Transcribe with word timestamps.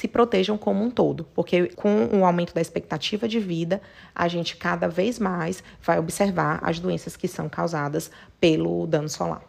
se 0.00 0.08
protejam 0.08 0.56
como 0.56 0.82
um 0.82 0.90
todo, 0.90 1.26
porque 1.34 1.66
com 1.76 2.08
o 2.18 2.24
aumento 2.24 2.54
da 2.54 2.60
expectativa 2.62 3.28
de 3.28 3.38
vida, 3.38 3.82
a 4.14 4.28
gente 4.28 4.56
cada 4.56 4.88
vez 4.88 5.18
mais 5.18 5.62
vai 5.82 5.98
observar 5.98 6.58
as 6.62 6.80
doenças 6.80 7.18
que 7.18 7.28
são 7.28 7.50
causadas 7.50 8.10
pelo 8.40 8.86
dano 8.86 9.10
solar. 9.10 9.42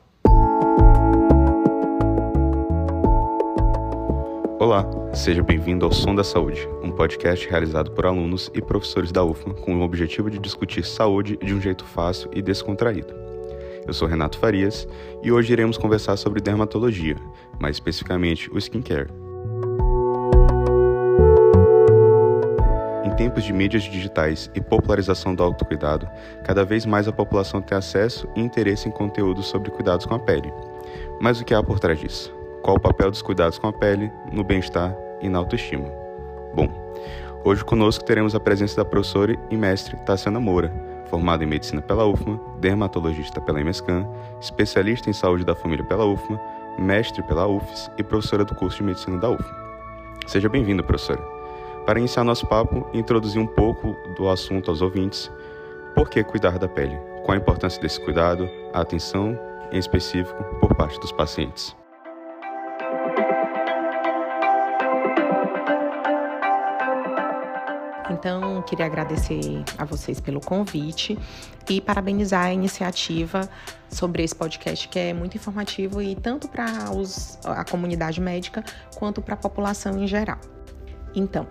Olá, 4.59 4.85
seja 5.13 5.41
bem-vindo 5.41 5.85
ao 5.85 5.93
Som 5.93 6.13
da 6.13 6.23
Saúde, 6.23 6.67
um 6.83 6.91
podcast 6.91 7.47
realizado 7.47 7.91
por 7.91 8.05
alunos 8.05 8.51
e 8.53 8.61
professores 8.61 9.09
da 9.09 9.23
UFMA 9.23 9.53
com 9.53 9.77
o 9.77 9.81
objetivo 9.81 10.29
de 10.29 10.37
discutir 10.37 10.83
saúde 10.83 11.37
de 11.37 11.53
um 11.53 11.61
jeito 11.61 11.85
fácil 11.85 12.29
e 12.33 12.41
descontraído. 12.41 13.15
Eu 13.87 13.93
sou 13.93 14.05
Renato 14.05 14.37
Farias 14.37 14.85
e 15.23 15.31
hoje 15.31 15.53
iremos 15.53 15.77
conversar 15.77 16.17
sobre 16.17 16.41
dermatologia, 16.41 17.15
mais 17.57 17.77
especificamente 17.77 18.51
o 18.51 18.57
skincare. 18.57 19.20
Tempos 23.21 23.43
de 23.43 23.53
mídias 23.53 23.83
digitais 23.83 24.49
e 24.55 24.59
popularização 24.59 25.35
do 25.35 25.43
autocuidado, 25.43 26.09
cada 26.43 26.65
vez 26.65 26.87
mais 26.87 27.07
a 27.07 27.11
população 27.11 27.61
tem 27.61 27.77
acesso 27.77 28.27
e 28.35 28.41
interesse 28.41 28.89
em 28.89 28.91
conteúdos 28.91 29.45
sobre 29.45 29.69
cuidados 29.69 30.07
com 30.07 30.15
a 30.15 30.19
pele. 30.19 30.51
Mas 31.19 31.39
o 31.39 31.45
que 31.45 31.53
há 31.53 31.61
por 31.61 31.79
trás 31.79 31.99
disso? 31.99 32.33
Qual 32.63 32.77
o 32.77 32.79
papel 32.79 33.11
dos 33.11 33.21
cuidados 33.21 33.59
com 33.59 33.67
a 33.67 33.73
pele 33.73 34.11
no 34.33 34.43
bem-estar 34.43 34.97
e 35.21 35.29
na 35.29 35.37
autoestima? 35.37 35.87
Bom, 36.55 36.67
hoje 37.43 37.63
conosco 37.63 38.03
teremos 38.03 38.33
a 38.33 38.39
presença 38.39 38.77
da 38.77 38.85
professora 38.85 39.37
e 39.51 39.55
mestre 39.55 39.95
Tassiana 39.97 40.39
Moura, 40.39 40.73
formada 41.05 41.43
em 41.43 41.47
medicina 41.47 41.79
pela 41.79 42.07
UFMA, 42.07 42.41
dermatologista 42.59 43.39
pela 43.39 43.63
MSCAN, 43.63 44.03
especialista 44.39 45.11
em 45.11 45.13
saúde 45.13 45.45
da 45.45 45.53
família 45.53 45.85
pela 45.85 46.05
UFMA, 46.05 46.41
mestre 46.79 47.21
pela 47.21 47.45
UFES 47.45 47.91
e 47.99 48.03
professora 48.03 48.43
do 48.43 48.55
curso 48.55 48.77
de 48.77 48.83
medicina 48.85 49.19
da 49.19 49.29
UFMA. 49.29 49.61
Seja 50.25 50.49
bem-vinda, 50.49 50.81
professora. 50.81 51.40
Para 51.85 51.99
iniciar 51.99 52.23
nosso 52.23 52.45
papo, 52.45 52.87
introduzir 52.93 53.41
um 53.41 53.47
pouco 53.47 53.95
do 54.15 54.29
assunto 54.29 54.69
aos 54.69 54.81
ouvintes. 54.81 55.31
Por 55.95 56.09
que 56.09 56.23
cuidar 56.23 56.59
da 56.59 56.67
pele? 56.67 56.95
Qual 57.23 57.35
a 57.35 57.37
importância 57.37 57.81
desse 57.81 57.99
cuidado, 57.99 58.47
a 58.71 58.81
atenção, 58.81 59.37
em 59.71 59.79
específico, 59.79 60.43
por 60.59 60.75
parte 60.75 60.99
dos 60.99 61.11
pacientes? 61.11 61.75
Então, 68.11 68.61
queria 68.61 68.85
agradecer 68.85 69.63
a 69.75 69.83
vocês 69.83 70.19
pelo 70.19 70.39
convite 70.39 71.17
e 71.67 71.81
parabenizar 71.81 72.45
a 72.45 72.53
iniciativa 72.53 73.49
sobre 73.89 74.23
esse 74.23 74.35
podcast 74.35 74.87
que 74.87 74.99
é 74.99 75.13
muito 75.13 75.35
informativo 75.35 75.99
e 75.99 76.15
tanto 76.15 76.47
para 76.47 76.65
a 77.45 77.65
comunidade 77.65 78.21
médica 78.21 78.63
quanto 78.95 79.19
para 79.19 79.33
a 79.33 79.37
população 79.37 79.97
em 79.97 80.05
geral. 80.05 80.37
Então, 81.15 81.47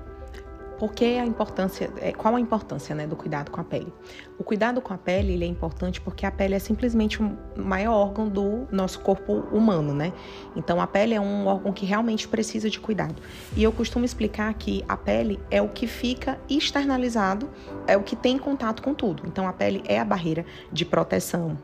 por 0.81 0.95
que 0.95 1.19
a 1.19 1.27
importância, 1.27 1.91
é, 2.01 2.11
qual 2.11 2.35
a 2.35 2.41
importância 2.41 2.95
né, 2.95 3.07
do 3.07 3.15
cuidado 3.15 3.51
com 3.51 3.61
a 3.61 3.65
pele? 3.65 3.93
O 4.39 4.43
cuidado 4.43 4.81
com 4.81 4.95
a 4.95 4.97
pele 4.97 5.35
ele 5.35 5.45
é 5.45 5.47
importante 5.47 6.01
porque 6.01 6.25
a 6.25 6.31
pele 6.31 6.55
é 6.55 6.59
simplesmente 6.59 7.23
o 7.23 7.37
maior 7.55 7.93
órgão 7.93 8.31
do 8.31 8.67
nosso 8.73 9.01
corpo 9.01 9.41
humano, 9.53 9.93
né? 9.93 10.11
Então 10.57 10.81
a 10.81 10.87
pele 10.87 11.13
é 11.13 11.21
um 11.21 11.47
órgão 11.47 11.71
que 11.71 11.85
realmente 11.85 12.27
precisa 12.27 12.71
de 12.71 12.81
cuidado. 12.81 13.17
E 13.55 13.63
eu 13.63 13.71
costumo 13.71 14.07
explicar 14.07 14.55
que 14.55 14.83
a 14.89 14.97
pele 14.97 15.39
é 15.51 15.61
o 15.61 15.69
que 15.69 15.87
fica 15.87 16.41
externalizado, 16.49 17.51
é 17.87 17.95
o 17.95 18.03
que 18.03 18.17
tem 18.17 18.39
contato 18.39 18.83
com 18.83 18.95
tudo. 18.95 19.25
Então 19.27 19.47
a 19.47 19.53
pele 19.53 19.83
é 19.87 20.01
a 20.01 20.05
barreira 20.05 20.47
de 20.73 20.87
proteção, 20.87 21.59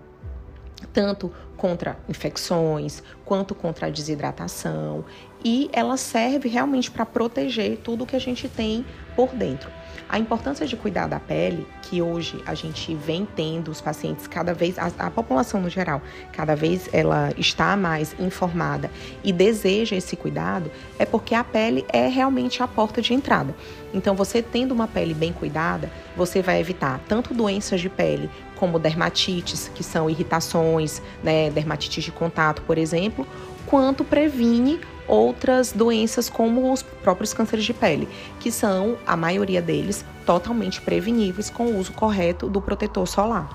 tanto 0.92 1.32
contra 1.56 1.98
infecções 2.08 3.02
quanto 3.24 3.54
contra 3.54 3.86
a 3.86 3.90
desidratação 3.90 5.04
e 5.44 5.70
ela 5.72 5.96
serve 5.96 6.48
realmente 6.48 6.90
para 6.90 7.06
proteger 7.06 7.78
tudo 7.78 8.06
que 8.06 8.16
a 8.16 8.20
gente 8.20 8.48
tem 8.48 8.84
por 9.14 9.28
dentro. 9.28 9.70
A 10.08 10.18
importância 10.18 10.66
de 10.66 10.76
cuidar 10.76 11.08
da 11.08 11.18
pele, 11.18 11.66
que 11.82 12.00
hoje 12.00 12.40
a 12.46 12.54
gente 12.54 12.94
vem 12.94 13.26
tendo 13.34 13.70
os 13.70 13.80
pacientes 13.80 14.26
cada 14.28 14.54
vez, 14.54 14.78
a, 14.78 14.90
a, 14.98 15.10
população 15.10 15.60
no 15.60 15.68
geral, 15.68 16.00
cada 16.32 16.54
vez 16.54 16.88
ela 16.92 17.32
está 17.36 17.76
mais 17.76 18.14
informada 18.18 18.88
e 19.24 19.32
deseja 19.32 19.96
esse 19.96 20.16
cuidado, 20.16 20.70
é 20.98 21.04
porque 21.04 21.34
a 21.34 21.42
pele 21.42 21.84
é 21.88 22.06
realmente 22.06 22.62
a 22.62 22.68
porta 22.68 23.02
de 23.02 23.14
entrada. 23.14 23.54
Então, 23.92 24.14
você 24.14 24.40
tendo 24.42 24.72
uma 24.72 24.86
pele 24.86 25.14
bem 25.14 25.32
cuidada, 25.32 25.90
você 26.16 26.40
vai 26.40 26.60
evitar 26.60 27.00
tanto 27.08 27.34
doenças 27.34 27.80
de 27.80 27.88
pele 27.88 28.30
como 28.56 28.78
dermatites, 28.78 29.70
que 29.74 29.84
são 29.84 30.10
irritações, 30.10 31.00
né, 31.22 31.50
dermatites 31.50 32.02
de 32.02 32.10
contato, 32.10 32.62
por 32.62 32.78
exemplo, 32.78 33.26
quanto 33.66 34.04
previne 34.04 34.80
outras 35.06 35.72
doenças 35.72 36.28
como 36.28 36.72
os 36.72 36.82
próprios 36.82 37.32
cânceres 37.32 37.64
de 37.64 37.72
pele, 37.72 38.08
que 38.40 38.50
são, 38.50 38.96
a 39.06 39.16
maioria 39.16 39.62
deles, 39.62 40.04
totalmente 40.24 40.80
preveníveis 40.80 41.48
com 41.48 41.66
o 41.66 41.78
uso 41.78 41.92
correto 41.92 42.48
do 42.48 42.60
protetor 42.60 43.06
solar. 43.06 43.48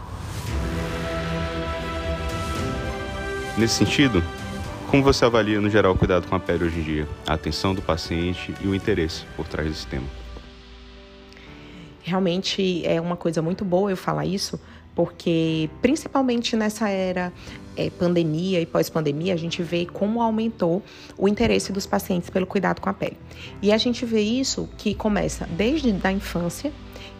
Nesse 3.58 3.76
sentido, 3.76 4.24
como 4.90 5.04
você 5.04 5.26
avalia 5.26 5.60
no 5.60 5.70
geral 5.70 5.94
o 5.94 5.98
cuidado 5.98 6.28
com 6.28 6.36
a 6.36 6.40
pele 6.40 6.66
hoje 6.66 6.80
em 6.80 6.84
dia, 6.84 7.08
a 7.28 7.34
atenção 7.34 7.76
do 7.76 7.82
paciente 7.82 8.54
e 8.62 8.68
o 8.68 8.74
interesse 8.74 9.26
por 9.36 9.48
trás 9.48 9.68
desse 9.68 9.88
tema? 9.88 10.08
Realmente 12.02 12.86
é 12.86 13.00
uma 13.00 13.16
coisa 13.16 13.42
muito 13.42 13.64
boa 13.64 13.92
eu 13.92 13.98
falar 13.98 14.26
isso, 14.26 14.60
porque 14.96 15.70
principalmente 15.82 16.56
nessa 16.56 16.90
era 16.90 17.32
é, 17.76 17.90
pandemia 17.90 18.60
e 18.60 18.66
pós-pandemia, 18.66 19.34
a 19.34 19.38
gente 19.38 19.64
vê 19.64 19.86
como 19.86 20.22
aumentou 20.22 20.84
o 21.18 21.28
interesse 21.28 21.72
dos 21.72 21.86
pacientes 21.86 22.30
pelo 22.30 22.46
cuidado 22.46 22.82
com 22.82 22.90
a 22.90 22.94
pele. 22.94 23.18
E 23.62 23.72
a 23.72 23.78
gente 23.78 24.06
vê 24.06 24.22
isso 24.22 24.70
que 24.78 24.94
começa 24.94 25.48
desde 25.48 25.96
a 26.04 26.12
infância 26.12 26.72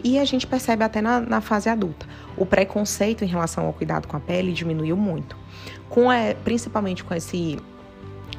e 0.04 0.18
a 0.18 0.24
gente 0.24 0.46
percebe 0.46 0.84
até 0.84 1.00
na, 1.00 1.20
na 1.20 1.40
fase 1.40 1.68
adulta. 1.68 2.06
O 2.36 2.44
preconceito 2.44 3.24
em 3.24 3.28
relação 3.28 3.66
ao 3.66 3.72
cuidado 3.72 4.08
com 4.08 4.16
a 4.16 4.20
pele 4.20 4.52
diminuiu 4.52 4.96
muito. 4.96 5.36
Com, 5.88 6.10
é, 6.10 6.34
principalmente 6.34 7.04
com 7.04 7.14
esse 7.14 7.58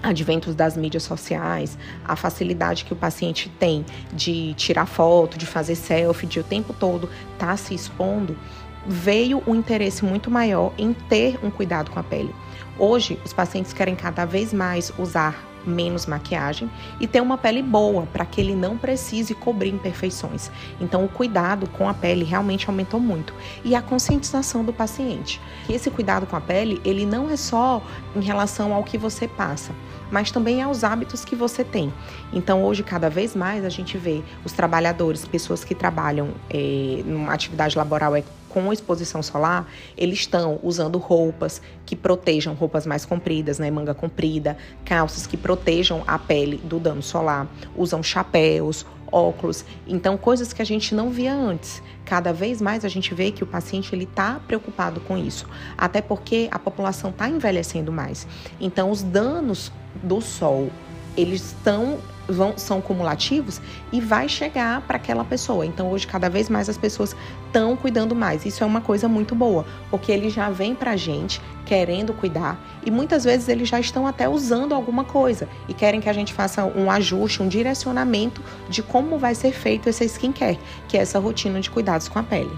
adventos 0.02 0.54
das 0.54 0.76
mídias 0.76 1.04
sociais, 1.04 1.78
a 2.04 2.16
facilidade 2.18 2.84
que 2.84 2.92
o 2.92 2.96
paciente 2.96 3.50
tem 3.58 3.86
de 4.12 4.54
tirar 4.56 4.86
foto, 4.86 5.38
de 5.38 5.46
fazer 5.46 5.76
selfie, 5.76 6.28
de 6.28 6.42
o 6.42 6.44
tempo 6.44 6.74
todo 6.74 7.10
estar 7.34 7.48
tá 7.48 7.58
se 7.58 7.74
expondo, 7.74 8.38
veio 8.86 9.42
um 9.48 9.56
interesse 9.56 10.04
muito 10.04 10.30
maior 10.30 10.74
em 10.78 10.94
ter 10.94 11.40
um 11.44 11.50
cuidado 11.50 11.92
com 11.92 12.00
a 12.00 12.04
pele. 12.04 12.34
Hoje, 12.78 13.20
os 13.24 13.32
pacientes 13.34 13.74
querem 13.74 13.96
cada 13.96 14.26
vez 14.26 14.54
mais 14.54 14.92
usar 14.98 15.54
menos 15.66 16.06
maquiagem 16.06 16.70
e 17.00 17.08
ter 17.08 17.22
uma 17.22 17.38
pele 17.38 17.62
boa 17.62 18.06
para 18.12 18.26
que 18.26 18.42
ele 18.42 18.56
não 18.56 18.78
precise 18.78 19.34
cobrir 19.34 19.70
imperfeições. 19.70 20.52
Então, 20.80 21.06
o 21.06 21.10
cuidado 21.10 21.68
com 21.68 21.88
a 21.88 21.94
pele 21.94 22.24
realmente 22.24 22.68
aumentou 22.70 23.00
muito 23.00 23.34
e 23.64 23.76
a 23.76 23.82
conscientização 23.82 24.64
do 24.64 24.74
paciente. 24.74 25.40
Esse 25.70 25.90
cuidado 25.90 26.26
com 26.26 26.36
a 26.36 26.42
pele, 26.42 26.82
ele 26.84 27.06
não 27.06 27.30
é 27.30 27.36
só 27.36 27.82
em 28.16 28.22
relação 28.22 28.74
ao 28.74 28.84
que 28.84 28.98
você 28.98 29.28
passa, 29.28 29.74
mas 30.12 30.32
também 30.32 30.62
aos 30.62 30.84
hábitos 30.84 31.24
que 31.24 31.36
você 31.36 31.64
tem. 31.64 31.94
Então, 32.32 32.64
hoje, 32.64 32.84
cada 32.84 33.10
vez 33.10 33.36
mais, 33.36 33.64
a 33.66 33.70
gente 33.70 33.98
vê 33.98 34.22
os 34.44 34.52
trabalhadores, 34.52 35.26
pessoas 35.26 35.64
que 35.64 35.74
trabalham 35.74 36.32
é, 36.50 37.02
numa 37.06 37.34
atividade 37.34 37.78
laboral 37.78 38.16
é 38.16 38.24
com 38.53 38.72
exposição 38.72 39.24
solar, 39.24 39.68
eles 39.97 40.19
estão 40.19 40.59
usando 40.62 41.00
roupas 41.00 41.59
que 41.88 41.96
protejam, 41.96 42.53
roupas 42.53 42.86
mais 42.86 43.03
compridas, 43.03 43.58
né, 43.58 43.72
manga 43.72 43.96
comprida, 43.96 44.56
calças 44.86 45.25
que 45.25 45.36
protejam 45.36 46.03
a 46.06 46.19
pele 46.19 46.58
do 46.58 46.80
dano 46.80 47.02
solar, 47.02 47.47
usam 47.75 48.03
chapéus, 48.03 48.86
óculos, 49.12 49.66
então 49.88 50.18
coisas 50.18 50.53
que 50.53 50.62
a 50.62 50.66
gente 50.66 50.94
não 50.94 51.09
via 51.09 51.34
antes. 51.34 51.81
Cada 52.06 52.31
vez 52.31 52.62
mais 52.62 52.86
a 52.86 52.90
gente 52.90 53.13
vê 53.16 53.31
que 53.31 53.44
o 53.44 53.47
paciente 53.47 53.96
ele 53.96 54.03
está 54.03 54.40
preocupado 54.47 55.02
com 55.02 55.18
isso, 55.18 55.47
até 55.75 56.00
porque 56.00 56.47
a 56.52 56.59
população 56.59 57.09
está 57.09 57.28
envelhecendo 57.28 57.92
mais. 57.92 58.28
Então 58.59 58.92
os 58.92 59.02
danos 59.02 59.72
do 60.03 60.22
sol 60.22 60.69
eles 61.16 61.46
estão 61.46 62.00
vão, 62.28 62.58
são 62.58 62.82
cumulativos 62.82 63.62
e 63.92 64.00
vai 64.00 64.28
chegar 64.30 64.81
para 64.81 64.98
aquela 64.98 65.24
pessoa. 65.24 65.66
Então, 65.66 65.92
hoje, 65.92 66.08
cada 66.08 66.30
vez 66.30 66.50
mais 66.50 66.70
as 66.70 66.78
pessoas 66.78 67.16
estão 67.48 67.75
cuidando 67.75 68.16
mais. 68.16 68.46
Isso 68.46 68.64
é 68.64 68.68
uma 68.68 68.81
coisa 68.81 69.08
muito 69.08 69.36
boa, 69.36 69.66
porque 69.90 70.12
eles 70.12 70.34
já 70.34 70.50
vêm 70.50 70.75
para 70.75 70.92
a 70.92 70.98
gente 70.98 71.42
querendo 71.66 72.14
cuidar 72.14 72.60
e 72.86 72.92
muitas 72.92 73.24
vezes 73.24 73.48
eles 73.48 73.70
já 73.70 73.80
estão 73.80 74.06
até 74.06 74.28
usando 74.28 74.74
alguma 74.74 75.04
coisa 75.04 75.48
e 75.68 75.74
querem 75.74 76.02
que 76.02 76.10
a 76.10 76.14
gente 76.14 76.34
faça 76.34 76.66
um 76.66 76.92
ajuste, 76.92 77.42
um 77.42 77.48
direcionamento 77.48 78.42
de 78.69 78.84
como 78.84 79.18
vai 79.18 79.34
ser 79.34 79.54
feito 79.54 79.88
esse 79.88 80.04
skincare, 80.06 80.60
que 80.88 80.98
é 80.98 81.02
essa 81.02 81.19
rotina 81.19 81.62
de 81.62 81.69
cuidados 81.69 82.08
com 82.08 82.19
a 82.19 82.24
pele. 82.24 82.52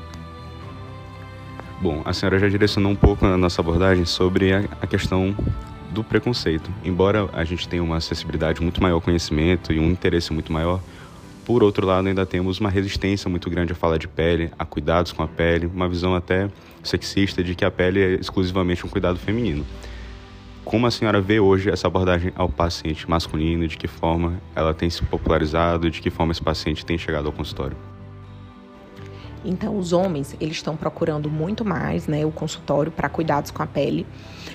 Bom, 1.81 2.01
a 2.05 2.13
senhora 2.13 2.39
já 2.39 2.47
direcionou 2.47 2.91
um 2.91 2.95
pouco 2.95 3.25
na 3.27 3.37
nossa 3.37 3.61
abordagem 3.61 4.05
sobre 4.05 4.53
a 4.53 4.87
questão 4.87 5.35
do 5.95 6.03
preconceito. 6.03 6.69
Embora 6.83 7.27
a 7.33 7.43
gente 7.43 7.67
tenha 7.67 7.81
uma 7.81 7.97
acessibilidade 7.97 8.61
muito 8.61 8.81
maior 8.83 8.95
ao 8.95 9.01
conhecimento 9.01 9.73
e 9.73 9.79
um 9.79 9.89
interesse 9.89 10.31
muito 10.31 10.53
maior, 10.53 10.79
por 11.45 11.63
outro 11.63 11.85
lado, 11.85 12.07
ainda 12.07 12.25
temos 12.25 12.59
uma 12.59 12.69
resistência 12.69 13.29
muito 13.29 13.49
grande 13.49 13.71
a 13.71 13.75
falar 13.75 13.97
de 13.97 14.07
pele, 14.07 14.51
a 14.59 14.65
cuidados 14.65 15.11
com 15.11 15.23
a 15.23 15.27
pele, 15.27 15.67
uma 15.67 15.87
visão 15.87 16.15
até 16.15 16.49
sexista 16.83 17.43
de 17.43 17.55
que 17.55 17.63
a 17.63 17.71
pele 17.71 18.01
é 18.01 18.13
exclusivamente 18.15 18.85
um 18.85 18.89
cuidado 18.89 19.17
feminino. 19.17 19.65
como 20.65 20.87
a 20.87 20.91
senhora 20.91 21.21
vê 21.21 21.39
hoje 21.39 21.69
essa 21.69 21.85
abordagem 21.85 22.31
ao 22.35 22.49
paciente 22.49 23.07
masculino, 23.07 23.67
de 23.67 23.77
que 23.77 23.87
forma 23.87 24.41
ela 24.55 24.73
tem 24.73 24.89
se 24.89 25.03
popularizado, 25.03 25.91
de 25.91 26.01
que 26.01 26.09
forma 26.09 26.31
esse 26.31 26.41
paciente 26.41 26.83
tem 26.83 26.97
chegado 26.97 27.27
ao 27.27 27.31
consultório? 27.31 27.77
Então, 29.45 29.77
os 29.77 29.93
homens, 29.93 30.35
eles 30.39 30.57
estão 30.57 30.75
procurando 30.75 31.29
muito 31.29 31.63
mais, 31.63 32.07
né, 32.07 32.25
o 32.25 32.31
consultório 32.31 32.91
para 32.91 33.07
cuidados 33.07 33.51
com 33.51 33.61
a 33.61 33.67
pele. 33.67 34.05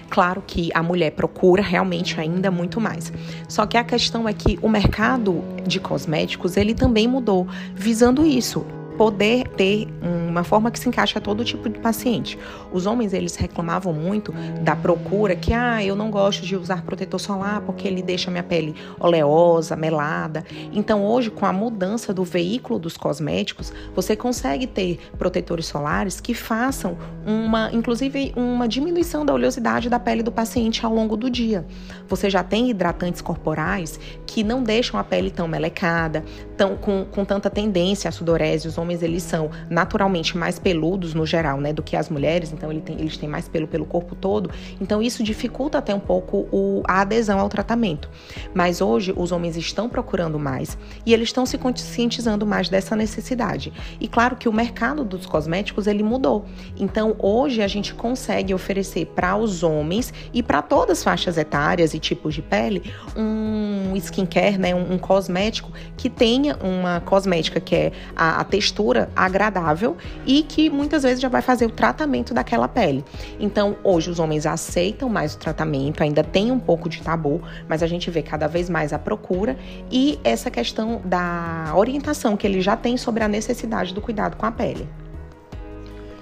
Claro 0.09 0.43
que 0.45 0.71
a 0.75 0.83
mulher 0.83 1.13
procura 1.13 1.63
realmente 1.63 2.19
ainda 2.21 2.51
muito 2.51 2.81
mais. 2.81 3.13
Só 3.49 3.65
que 3.65 3.77
a 3.77 3.85
questão 3.85 4.29
é 4.29 4.33
que 4.33 4.59
o 4.61 4.69
mercado 4.69 5.43
de 5.67 5.79
cosméticos, 5.79 6.57
ele 6.57 6.75
também 6.75 7.07
mudou, 7.07 7.47
visando 7.75 8.27
isso 8.27 8.65
poder 9.00 9.49
ter 9.56 9.88
uma 10.02 10.44
forma 10.44 10.70
que 10.70 10.79
se 10.79 10.87
encaixe 10.87 11.17
a 11.17 11.23
todo 11.23 11.43
tipo 11.43 11.70
de 11.70 11.79
paciente. 11.79 12.38
Os 12.70 12.85
homens, 12.85 13.14
eles 13.14 13.35
reclamavam 13.35 13.94
muito 13.94 14.31
da 14.61 14.76
procura 14.76 15.35
que, 15.35 15.55
ah, 15.55 15.82
eu 15.82 15.97
não 15.97 16.11
gosto 16.11 16.44
de 16.44 16.55
usar 16.55 16.82
protetor 16.82 17.19
solar 17.19 17.62
porque 17.62 17.88
ele 17.88 18.02
deixa 18.02 18.31
minha 18.31 18.43
pele 18.43 18.75
oleosa, 18.99 19.75
melada. 19.75 20.44
Então, 20.70 21.02
hoje, 21.02 21.31
com 21.31 21.47
a 21.47 21.52
mudança 21.52 22.12
do 22.12 22.25
veículo 22.25 22.79
dos 22.79 22.99
cosméticos, 22.99 23.73
você 23.94 24.14
consegue 24.14 24.67
ter 24.67 24.99
protetores 25.19 25.64
solares 25.64 26.20
que 26.20 26.35
façam 26.35 26.99
uma, 27.26 27.70
inclusive, 27.73 28.35
uma 28.37 28.69
diminuição 28.69 29.25
da 29.25 29.32
oleosidade 29.32 29.88
da 29.88 29.99
pele 29.99 30.23
do 30.23 30.31
paciente 30.31 30.85
ao 30.85 30.93
longo 30.93 31.17
do 31.17 31.31
dia. 31.31 31.64
Você 32.06 32.29
já 32.29 32.44
tem 32.44 32.69
hidratantes 32.69 33.23
corporais 33.23 33.99
que 34.26 34.44
não 34.44 34.62
deixam 34.62 35.00
a 35.00 35.05
pele 35.05 35.31
tão 35.31 35.49
melecada, 35.49 36.23
tão, 36.55 36.76
com, 36.76 37.06
com 37.06 37.25
tanta 37.25 37.49
tendência 37.49 38.08
à 38.08 38.12
sudorese. 38.12 38.69
Os 38.69 38.76
homens 38.76 38.90
homens 38.91 39.03
eles 39.03 39.23
são 39.23 39.51
naturalmente 39.69 40.37
mais 40.37 40.59
peludos 40.59 41.15
no 41.15 41.25
geral, 41.25 41.61
né, 41.61 41.73
do 41.73 41.83
que 41.83 41.97
as 41.97 42.09
mulheres, 42.09 42.53
então 42.53 42.71
ele 42.71 42.81
tem, 42.81 42.99
eles 42.99 43.17
têm 43.17 43.29
mais 43.29 43.49
pelo 43.49 43.69
pelo 43.69 43.87
corpo 43.87 44.15
todo, 44.15 44.51
então 44.81 45.01
isso 45.01 45.23
dificulta 45.23 45.79
até 45.79 45.95
um 45.95 46.01
pouco 46.01 46.49
o, 46.51 46.83
a 46.87 47.01
adesão 47.01 47.39
ao 47.39 47.49
tratamento. 47.49 48.11
Mas 48.53 48.81
hoje 48.81 49.15
os 49.17 49.31
homens 49.31 49.57
estão 49.57 49.89
procurando 49.89 50.39
mais 50.39 50.77
e 51.07 51.15
eles 51.15 51.29
estão 51.29 51.47
se 51.47 51.57
conscientizando 51.57 52.45
mais 52.45 52.69
dessa 52.69 52.97
necessidade. 52.97 53.73
E 54.01 54.09
claro 54.09 54.37
que 54.37 54.49
o 54.49 54.53
mercado 54.53 55.05
dos 55.05 55.27
cosméticos 55.27 55.87
ele 55.87 56.03
mudou. 56.03 56.45
Então 56.77 57.15
hoje 57.19 57.63
a 57.63 57.69
gente 57.69 57.95
consegue 57.95 58.53
oferecer 58.53 59.07
para 59.07 59.37
os 59.37 59.63
homens 59.63 60.13
e 60.33 60.43
para 60.43 60.63
todas 60.63 60.99
as 60.99 61.05
faixas 61.05 61.39
etárias 61.39 61.95
e 61.95 61.99
tipos 61.99 62.35
de 62.35 62.43
pele 62.43 62.83
um 63.17 63.95
skincare, 63.97 64.59
né, 64.59 64.75
um, 64.75 64.95
um 64.95 64.99
cosmético 64.99 65.71
que 65.97 66.09
tenha 66.09 66.57
uma 66.57 67.01
cosmética 67.01 67.61
que 67.61 67.75
é 67.75 67.93
a, 68.17 68.41
a 68.41 68.45
textura 68.45 68.80
textura 68.81 69.11
agradável 69.15 69.97
e 70.27 70.43
que 70.43 70.71
muitas 70.71 71.03
vezes 71.03 71.21
já 71.21 71.29
vai 71.29 71.43
fazer 71.43 71.67
o 71.67 71.71
tratamento 71.71 72.32
daquela 72.32 72.67
pele. 72.67 73.05
Então, 73.38 73.77
hoje 73.85 74.11
os 74.11 74.19
homens 74.19 74.47
aceitam 74.47 75.09
mais 75.09 75.35
o 75.35 75.38
tratamento, 75.38 76.03
ainda 76.03 76.25
tem 76.25 76.50
um 76.50 76.59
pouco 76.59 76.88
de 76.88 77.03
tabu, 77.03 77.43
mas 77.69 77.82
a 77.82 77.87
gente 77.87 78.11
vê 78.11 78.23
cada 78.23 78.47
vez 78.47 78.71
mais 78.71 78.93
a 78.93 78.99
procura 78.99 79.56
e 79.91 80.19
essa 80.25 80.50
questão 80.50 81.03
da 81.05 81.73
orientação 81.77 82.37
que 82.37 82.47
ele 82.47 82.61
já 82.61 82.77
tem 82.77 82.97
sobre 82.97 83.23
a 83.23 83.29
necessidade 83.29 83.93
do 83.93 84.00
cuidado 84.00 84.37
com 84.37 84.47
a 84.47 84.50
pele. 84.53 84.88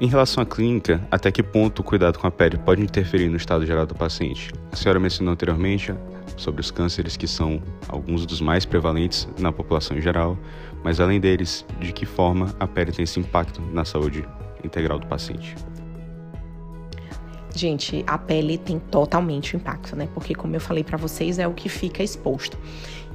Em 0.00 0.06
relação 0.06 0.42
à 0.42 0.46
clínica, 0.46 1.00
até 1.10 1.30
que 1.30 1.42
ponto 1.42 1.80
o 1.80 1.82
cuidado 1.82 2.18
com 2.18 2.26
a 2.26 2.30
pele 2.30 2.56
pode 2.56 2.82
interferir 2.82 3.28
no 3.28 3.36
estado 3.36 3.66
geral 3.66 3.84
do 3.84 3.94
paciente? 3.94 4.52
A 4.70 4.76
senhora 4.76 5.00
mencionou 5.00 5.32
anteriormente 5.32 5.92
sobre 6.38 6.60
os 6.60 6.70
cânceres 6.70 7.16
que 7.16 7.26
são 7.26 7.60
alguns 7.88 8.24
dos 8.24 8.40
mais 8.40 8.64
prevalentes 8.64 9.28
na 9.38 9.52
população 9.52 9.98
em 9.98 10.00
geral, 10.00 10.38
mas 10.82 11.00
além 11.00 11.20
deles, 11.20 11.66
de 11.80 11.92
que 11.92 12.06
forma 12.06 12.54
a 12.58 12.66
pele 12.66 12.92
tem 12.92 13.02
esse 13.02 13.20
impacto 13.20 13.60
na 13.72 13.84
saúde 13.84 14.26
integral 14.64 14.98
do 14.98 15.06
paciente? 15.06 15.54
Gente, 17.54 18.04
a 18.06 18.16
pele 18.16 18.56
tem 18.56 18.78
totalmente 18.78 19.56
impacto, 19.56 19.96
né? 19.96 20.08
Porque, 20.14 20.34
como 20.34 20.54
eu 20.54 20.60
falei 20.60 20.84
para 20.84 20.96
vocês, 20.96 21.38
é 21.38 21.48
o 21.48 21.52
que 21.52 21.68
fica 21.68 22.02
exposto. 22.02 22.56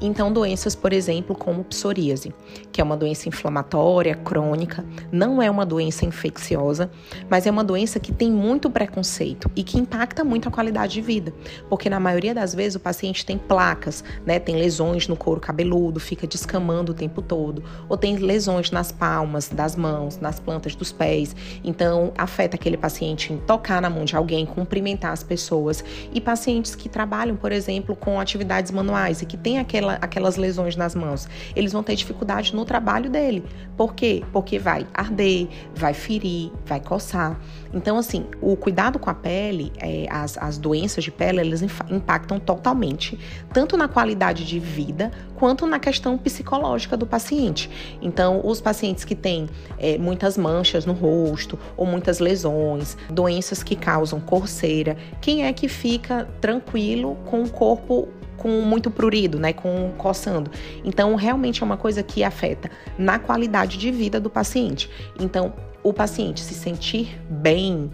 Então, 0.05 0.33
doenças, 0.33 0.75
por 0.75 0.91
exemplo, 0.91 1.33
como 1.33 1.63
psoríase, 1.63 2.33
que 2.73 2.81
é 2.81 2.83
uma 2.83 2.97
doença 2.97 3.29
inflamatória, 3.29 4.13
crônica, 4.15 4.83
não 5.09 5.41
é 5.41 5.49
uma 5.49 5.65
doença 5.65 6.05
infecciosa, 6.05 6.91
mas 7.29 7.47
é 7.47 7.51
uma 7.51 7.63
doença 7.63 8.01
que 8.01 8.11
tem 8.11 8.29
muito 8.29 8.69
preconceito 8.69 9.49
e 9.55 9.63
que 9.63 9.79
impacta 9.79 10.21
muito 10.25 10.49
a 10.49 10.51
qualidade 10.51 10.95
de 10.95 11.01
vida, 11.01 11.33
porque 11.69 11.89
na 11.89 12.01
maioria 12.01 12.35
das 12.35 12.53
vezes 12.53 12.75
o 12.75 12.81
paciente 12.81 13.25
tem 13.25 13.37
placas, 13.37 14.03
né, 14.25 14.39
tem 14.39 14.57
lesões 14.57 15.07
no 15.07 15.15
couro 15.15 15.39
cabeludo, 15.39 16.01
fica 16.01 16.27
descamando 16.27 16.91
o 16.91 16.95
tempo 16.95 17.21
todo, 17.21 17.63
ou 17.87 17.95
tem 17.95 18.17
lesões 18.17 18.71
nas 18.71 18.91
palmas 18.91 19.47
das 19.47 19.73
mãos, 19.77 20.17
nas 20.19 20.37
plantas 20.37 20.75
dos 20.75 20.91
pés. 20.91 21.33
Então, 21.63 22.11
afeta 22.17 22.57
aquele 22.57 22.75
paciente 22.75 23.31
em 23.31 23.37
tocar 23.37 23.81
na 23.81 23.89
mão 23.89 24.03
de 24.03 24.17
alguém, 24.17 24.45
cumprimentar 24.45 25.13
as 25.13 25.23
pessoas. 25.23 25.81
E 26.13 26.19
pacientes 26.19 26.75
que 26.75 26.89
trabalham, 26.89 27.37
por 27.37 27.53
exemplo, 27.53 27.95
com 27.95 28.19
atividades 28.19 28.69
manuais 28.69 29.21
e 29.21 29.25
que 29.25 29.37
têm 29.37 29.59
aquela 29.59 29.92
aquela, 29.93 30.23
aquelas 30.23 30.37
lesões 30.37 30.75
nas 30.75 30.95
mãos, 30.95 31.27
eles 31.55 31.73
vão 31.73 31.83
ter 31.83 31.95
dificuldade 31.95 32.55
no 32.55 32.65
trabalho 32.65 33.09
dele. 33.09 33.43
Por 33.75 33.93
quê? 33.93 34.23
Porque 34.31 34.57
vai 34.57 34.87
arder, 34.93 35.47
vai 35.75 35.93
ferir, 35.93 36.51
vai 36.65 36.79
coçar. 36.79 37.39
Então, 37.73 37.97
assim, 37.97 38.25
o 38.39 38.55
cuidado 38.55 38.99
com 38.99 39.09
a 39.09 39.13
pele, 39.13 39.71
é, 39.77 40.05
as, 40.09 40.37
as 40.37 40.57
doenças 40.57 41.03
de 41.03 41.11
pele, 41.11 41.39
elas 41.39 41.61
impactam 41.61 42.39
totalmente, 42.39 43.19
tanto 43.51 43.75
na 43.75 43.87
qualidade 43.87 44.45
de 44.45 44.59
vida, 44.59 45.11
quanto 45.35 45.65
na 45.65 45.79
questão 45.79 46.17
psicológica 46.17 46.95
do 46.95 47.07
paciente. 47.07 47.69
Então, 48.01 48.41
os 48.43 48.61
pacientes 48.61 49.03
que 49.03 49.15
têm 49.15 49.49
é, 49.77 49.97
muitas 49.97 50.37
manchas 50.37 50.85
no 50.85 50.93
rosto, 50.93 51.57
ou 51.75 51.85
muitas 51.85 52.19
lesões, 52.19 52.95
doenças 53.09 53.63
que 53.63 53.75
causam 53.75 54.19
corceira, 54.19 54.95
quem 55.19 55.45
é 55.45 55.51
que 55.51 55.67
fica 55.67 56.27
tranquilo 56.39 57.17
com 57.25 57.43
o 57.43 57.49
corpo 57.49 58.07
com 58.37 58.61
muito 58.61 58.89
prurido, 58.91 59.39
né, 59.39 59.53
com 59.53 59.91
coçando. 59.97 60.51
Então, 60.83 61.15
realmente 61.15 61.61
é 61.61 61.65
uma 61.65 61.77
coisa 61.77 62.03
que 62.03 62.23
afeta 62.23 62.69
na 62.97 63.19
qualidade 63.19 63.77
de 63.77 63.91
vida 63.91 64.19
do 64.19 64.29
paciente. 64.29 64.89
Então, 65.19 65.53
o 65.83 65.91
paciente 65.91 66.41
se 66.41 66.53
sentir 66.53 67.19
bem 67.29 67.91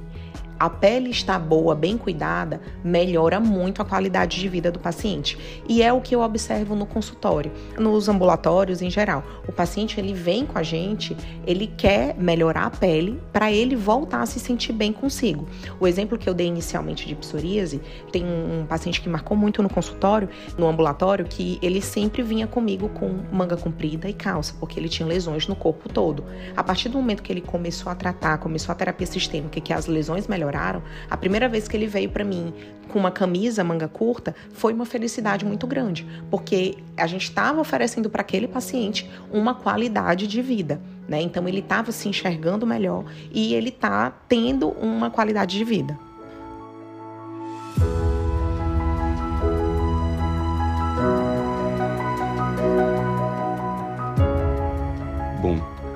a 0.59 0.69
pele 0.69 1.09
está 1.09 1.39
boa, 1.39 1.73
bem 1.73 1.97
cuidada, 1.97 2.59
melhora 2.83 3.39
muito 3.39 3.81
a 3.81 3.85
qualidade 3.85 4.39
de 4.39 4.49
vida 4.49 4.69
do 4.71 4.77
paciente. 4.77 5.37
E 5.67 5.81
é 5.81 5.93
o 5.93 6.01
que 6.01 6.13
eu 6.13 6.21
observo 6.21 6.75
no 6.75 6.85
consultório, 6.85 7.51
nos 7.77 8.09
ambulatórios 8.09 8.81
em 8.81 8.89
geral. 8.89 9.23
O 9.47 9.51
paciente 9.51 9.99
ele 9.99 10.13
vem 10.13 10.45
com 10.45 10.57
a 10.57 10.63
gente, 10.63 11.15
ele 11.47 11.67
quer 11.67 12.13
melhorar 12.17 12.65
a 12.65 12.69
pele 12.69 13.21
para 13.31 13.51
ele 13.51 13.75
voltar 13.75 14.21
a 14.21 14.25
se 14.25 14.39
sentir 14.39 14.73
bem 14.73 14.91
consigo. 14.91 15.47
O 15.79 15.87
exemplo 15.87 16.17
que 16.17 16.27
eu 16.27 16.33
dei 16.33 16.47
inicialmente 16.47 17.07
de 17.07 17.15
psoríase, 17.15 17.79
tem 18.11 18.25
um 18.25 18.65
paciente 18.67 18.99
que 18.99 19.07
marcou 19.07 19.37
muito 19.37 19.63
no 19.63 19.69
consultório, 19.69 20.27
no 20.57 20.67
ambulatório, 20.67 21.25
que 21.25 21.57
ele 21.61 21.81
sempre 21.81 22.21
vinha 22.21 22.47
comigo 22.47 22.89
com 22.89 23.19
manga 23.31 23.55
comprida 23.55 24.09
e 24.09 24.13
calça, 24.13 24.53
porque 24.59 24.77
ele 24.77 24.89
tinha 24.89 25.07
lesões 25.07 25.47
no 25.47 25.55
corpo 25.55 25.87
todo. 25.87 26.25
A 26.55 26.63
partir 26.63 26.89
do 26.89 26.97
momento 26.97 27.23
que 27.23 27.31
ele 27.31 27.41
começou 27.41 27.89
a 27.89 27.95
tratar, 27.95 28.37
começou 28.39 28.73
a 28.73 28.75
terapia 28.75 29.07
sistêmica, 29.07 29.61
que 29.61 29.71
as 29.71 29.87
lesões 29.87 30.27
melhoraram, 30.27 30.48
melhoraram, 30.49 30.81
a 31.09 31.15
primeira 31.15 31.47
vez 31.47 31.67
que 31.67 31.77
ele 31.77 31.87
veio 31.87 32.09
para 32.09 32.23
mim 32.23 32.53
com 32.89 32.97
uma 32.97 33.11
camisa 33.11 33.63
manga 33.63 33.87
curta 33.87 34.35
foi 34.51 34.73
uma 34.73 34.85
felicidade 34.85 35.45
muito 35.45 35.67
grande, 35.67 36.05
porque 36.31 36.77
a 36.97 37.05
gente 37.05 37.23
estava 37.23 37.61
oferecendo 37.61 38.09
para 38.09 38.21
aquele 38.21 38.47
paciente 38.47 39.09
uma 39.31 39.53
qualidade 39.53 40.25
de 40.25 40.41
vida, 40.41 40.81
né? 41.07 41.21
Então 41.21 41.47
ele 41.47 41.59
estava 41.59 41.91
se 41.91 42.09
enxergando 42.09 42.65
melhor 42.65 43.05
e 43.31 43.53
ele 43.53 43.69
está 43.69 44.09
tendo 44.27 44.69
uma 44.69 45.11
qualidade 45.11 45.55
de 45.55 45.63
vida. 45.63 46.08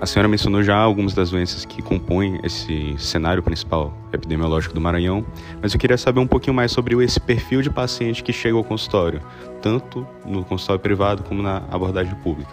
A 0.04 0.06
senhora 0.06 0.28
mencionou 0.28 0.62
já 0.62 0.76
algumas 0.76 1.14
das 1.14 1.32
doenças 1.32 1.64
que 1.64 1.82
compõem 1.82 2.38
esse 2.44 2.94
cenário 2.98 3.42
principal 3.42 3.94
epidemiológico 4.12 4.76
do 4.76 4.82
Maranhão, 4.82 5.26
mas 5.62 5.74
eu 5.74 5.80
queria 5.80 5.98
saber 5.98 6.20
um 6.20 6.28
pouquinho 6.28 6.54
mais 6.54 6.74
sobre 6.74 7.02
esse 7.02 7.22
perfil 7.22 7.62
de 7.62 7.70
paciente 7.70 8.22
que 8.22 8.34
chega 8.34 8.58
ao 8.58 8.66
consultório, 8.66 9.22
tanto 9.62 10.06
no 10.26 10.44
consultório 10.44 10.82
privado 10.82 11.24
como 11.24 11.42
na 11.42 11.64
abordagem 11.72 12.14
pública. 12.16 12.52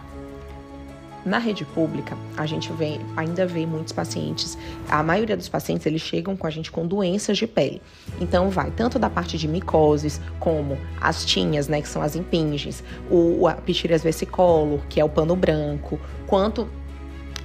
Na 1.27 1.39
rede 1.39 1.65
pública, 1.65 2.17
a 2.37 2.47
gente 2.47 2.73
vê, 2.73 2.99
ainda 3.17 3.45
vê 3.47 3.67
muitos 3.67 3.93
pacientes, 3.93 4.57
a 4.89 5.03
maioria 5.03 5.37
dos 5.37 5.49
pacientes 5.49 5.85
eles 5.85 6.01
chegam 6.01 6.37
com 6.37 6.47
a 6.47 6.51
gente 6.51 6.71
com 6.71 6.87
doenças 6.87 7.37
de 7.37 7.49
pele. 7.49 7.83
Então 8.21 8.49
vai 8.49 8.71
tanto 8.71 8.97
da 8.97 9.11
parte 9.11 9.37
de 9.37 9.49
micoses, 9.49 10.21
como 10.39 10.79
as 11.01 11.25
tinhas, 11.25 11.67
né, 11.67 11.83
que 11.83 11.89
são 11.89 12.01
as 12.01 12.15
impinges, 12.15 12.85
o 13.11 13.49
a 13.49 13.55
pitiras 13.55 14.05
versicolor, 14.05 14.79
que 14.89 15.01
é 15.01 15.05
o 15.05 15.09
pano 15.09 15.35
branco, 15.35 16.01
quanto 16.27 16.69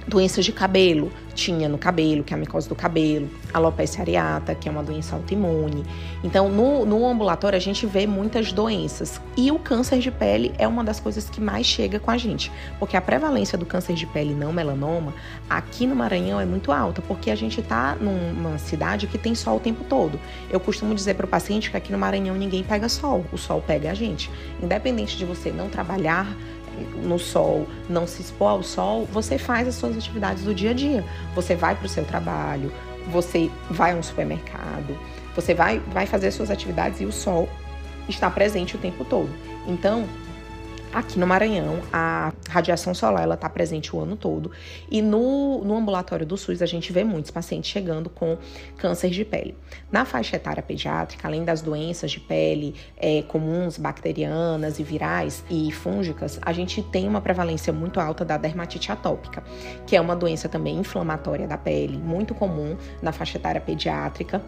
doenças 0.06 0.44
de 0.44 0.52
cabelo, 0.52 1.10
tinha 1.34 1.68
no 1.68 1.76
cabelo, 1.76 2.24
que 2.24 2.32
é 2.32 2.36
a 2.36 2.40
micose 2.40 2.68
do 2.68 2.74
cabelo, 2.74 3.28
alopecia 3.52 4.00
areata, 4.00 4.54
que 4.54 4.68
é 4.68 4.72
uma 4.72 4.82
doença 4.82 5.14
autoimune. 5.14 5.84
Então, 6.24 6.48
no, 6.48 6.86
no 6.86 7.06
ambulatório, 7.06 7.56
a 7.56 7.60
gente 7.60 7.84
vê 7.86 8.06
muitas 8.06 8.52
doenças. 8.52 9.20
E 9.36 9.50
o 9.50 9.58
câncer 9.58 9.98
de 9.98 10.10
pele 10.10 10.54
é 10.58 10.66
uma 10.66 10.82
das 10.82 10.98
coisas 10.98 11.28
que 11.28 11.40
mais 11.40 11.66
chega 11.66 12.00
com 12.00 12.10
a 12.10 12.16
gente, 12.16 12.50
porque 12.78 12.96
a 12.96 13.00
prevalência 13.00 13.58
do 13.58 13.66
câncer 13.66 13.94
de 13.94 14.06
pele 14.06 14.34
não 14.34 14.52
melanoma 14.52 15.12
aqui 15.48 15.86
no 15.86 15.94
Maranhão 15.94 16.40
é 16.40 16.46
muito 16.46 16.72
alta, 16.72 17.02
porque 17.02 17.30
a 17.30 17.36
gente 17.36 17.60
está 17.60 17.94
numa 17.96 18.58
cidade 18.58 19.06
que 19.06 19.18
tem 19.18 19.34
sol 19.34 19.56
o 19.56 19.60
tempo 19.60 19.84
todo. 19.84 20.18
Eu 20.50 20.58
costumo 20.58 20.94
dizer 20.94 21.14
para 21.14 21.26
o 21.26 21.28
paciente 21.28 21.70
que 21.70 21.76
aqui 21.76 21.92
no 21.92 21.98
Maranhão 21.98 22.34
ninguém 22.34 22.62
pega 22.62 22.88
sol, 22.88 23.24
o 23.32 23.36
sol 23.36 23.62
pega 23.64 23.90
a 23.90 23.94
gente. 23.94 24.30
Independente 24.62 25.16
de 25.16 25.24
você 25.24 25.50
não 25.50 25.68
trabalhar 25.68 26.34
no 27.02 27.18
sol, 27.18 27.66
não 27.88 28.06
se 28.06 28.22
expor 28.22 28.48
ao 28.48 28.62
sol, 28.62 29.06
você 29.06 29.38
faz 29.38 29.68
as 29.68 29.74
suas 29.74 29.96
atividades 29.96 30.44
do 30.44 30.54
dia 30.54 30.70
a 30.70 30.74
dia. 30.74 31.04
Você 31.34 31.54
vai 31.54 31.74
para 31.74 31.86
o 31.86 31.88
seu 31.88 32.04
trabalho, 32.04 32.72
você 33.08 33.50
vai 33.70 33.92
a 33.92 33.96
um 33.96 34.02
supermercado, 34.02 34.98
você 35.34 35.54
vai, 35.54 35.80
vai 35.92 36.06
fazer 36.06 36.28
as 36.28 36.34
suas 36.34 36.50
atividades 36.50 37.00
e 37.00 37.04
o 37.04 37.12
sol 37.12 37.48
está 38.08 38.30
presente 38.30 38.76
o 38.76 38.78
tempo 38.78 39.04
todo. 39.04 39.30
Então, 39.66 40.06
Aqui 40.92 41.18
no 41.18 41.26
Maranhão, 41.26 41.80
a 41.92 42.32
radiação 42.48 42.94
solar 42.94 43.28
está 43.30 43.48
presente 43.50 43.94
o 43.94 44.00
ano 44.00 44.16
todo 44.16 44.50
e 44.90 45.02
no, 45.02 45.62
no 45.62 45.76
ambulatório 45.76 46.24
do 46.24 46.38
SUS 46.38 46.62
a 46.62 46.66
gente 46.66 46.90
vê 46.92 47.04
muitos 47.04 47.30
pacientes 47.30 47.70
chegando 47.70 48.08
com 48.08 48.38
câncer 48.78 49.10
de 49.10 49.24
pele. 49.24 49.54
Na 49.92 50.04
faixa 50.04 50.36
etária 50.36 50.62
pediátrica, 50.62 51.28
além 51.28 51.44
das 51.44 51.60
doenças 51.60 52.10
de 52.10 52.20
pele 52.20 52.74
é, 52.96 53.22
comuns, 53.22 53.76
bacterianas 53.76 54.78
e 54.78 54.82
virais 54.82 55.44
e 55.50 55.70
fúngicas, 55.70 56.38
a 56.40 56.52
gente 56.52 56.82
tem 56.82 57.06
uma 57.06 57.20
prevalência 57.20 57.72
muito 57.72 58.00
alta 58.00 58.24
da 58.24 58.38
dermatite 58.38 58.90
atópica, 58.90 59.44
que 59.86 59.96
é 59.96 60.00
uma 60.00 60.16
doença 60.16 60.48
também 60.48 60.78
inflamatória 60.78 61.46
da 61.46 61.58
pele, 61.58 61.98
muito 61.98 62.34
comum 62.34 62.76
na 63.02 63.12
faixa 63.12 63.36
etária 63.36 63.60
pediátrica. 63.60 64.40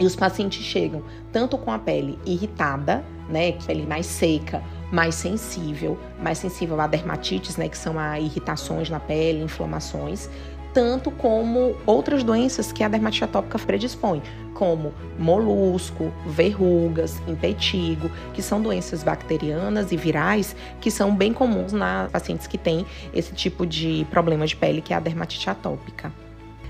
E 0.00 0.06
os 0.06 0.14
pacientes 0.14 0.62
chegam 0.64 1.02
tanto 1.32 1.58
com 1.58 1.72
a 1.72 1.78
pele 1.78 2.18
irritada, 2.24 3.04
né, 3.28 3.52
pele 3.66 3.84
mais 3.84 4.06
seca, 4.06 4.62
mais 4.90 5.14
sensível, 5.14 5.98
mais 6.22 6.38
sensível 6.38 6.80
a 6.80 6.86
dermatites, 6.86 7.56
né, 7.56 7.68
que 7.68 7.76
são 7.76 7.98
a 7.98 8.18
irritações 8.18 8.88
na 8.88 8.98
pele, 8.98 9.42
inflamações, 9.42 10.28
tanto 10.72 11.10
como 11.10 11.76
outras 11.86 12.22
doenças 12.22 12.70
que 12.72 12.84
a 12.84 12.88
dermatite 12.88 13.24
atópica 13.24 13.58
predispõe, 13.58 14.22
como 14.54 14.92
molusco, 15.18 16.12
verrugas, 16.26 17.20
impetigo, 17.26 18.10
que 18.32 18.42
são 18.42 18.60
doenças 18.60 19.02
bacterianas 19.02 19.92
e 19.92 19.96
virais 19.96 20.54
que 20.80 20.90
são 20.90 21.14
bem 21.14 21.32
comuns 21.32 21.72
nas 21.72 22.10
pacientes 22.10 22.46
que 22.46 22.58
têm 22.58 22.86
esse 23.12 23.32
tipo 23.34 23.66
de 23.66 24.06
problema 24.10 24.46
de 24.46 24.56
pele, 24.56 24.80
que 24.80 24.92
é 24.92 24.96
a 24.96 25.00
dermatite 25.00 25.48
atópica. 25.48 26.12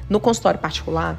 No 0.09 0.21
consultório 0.21 0.59
particular, 0.59 1.19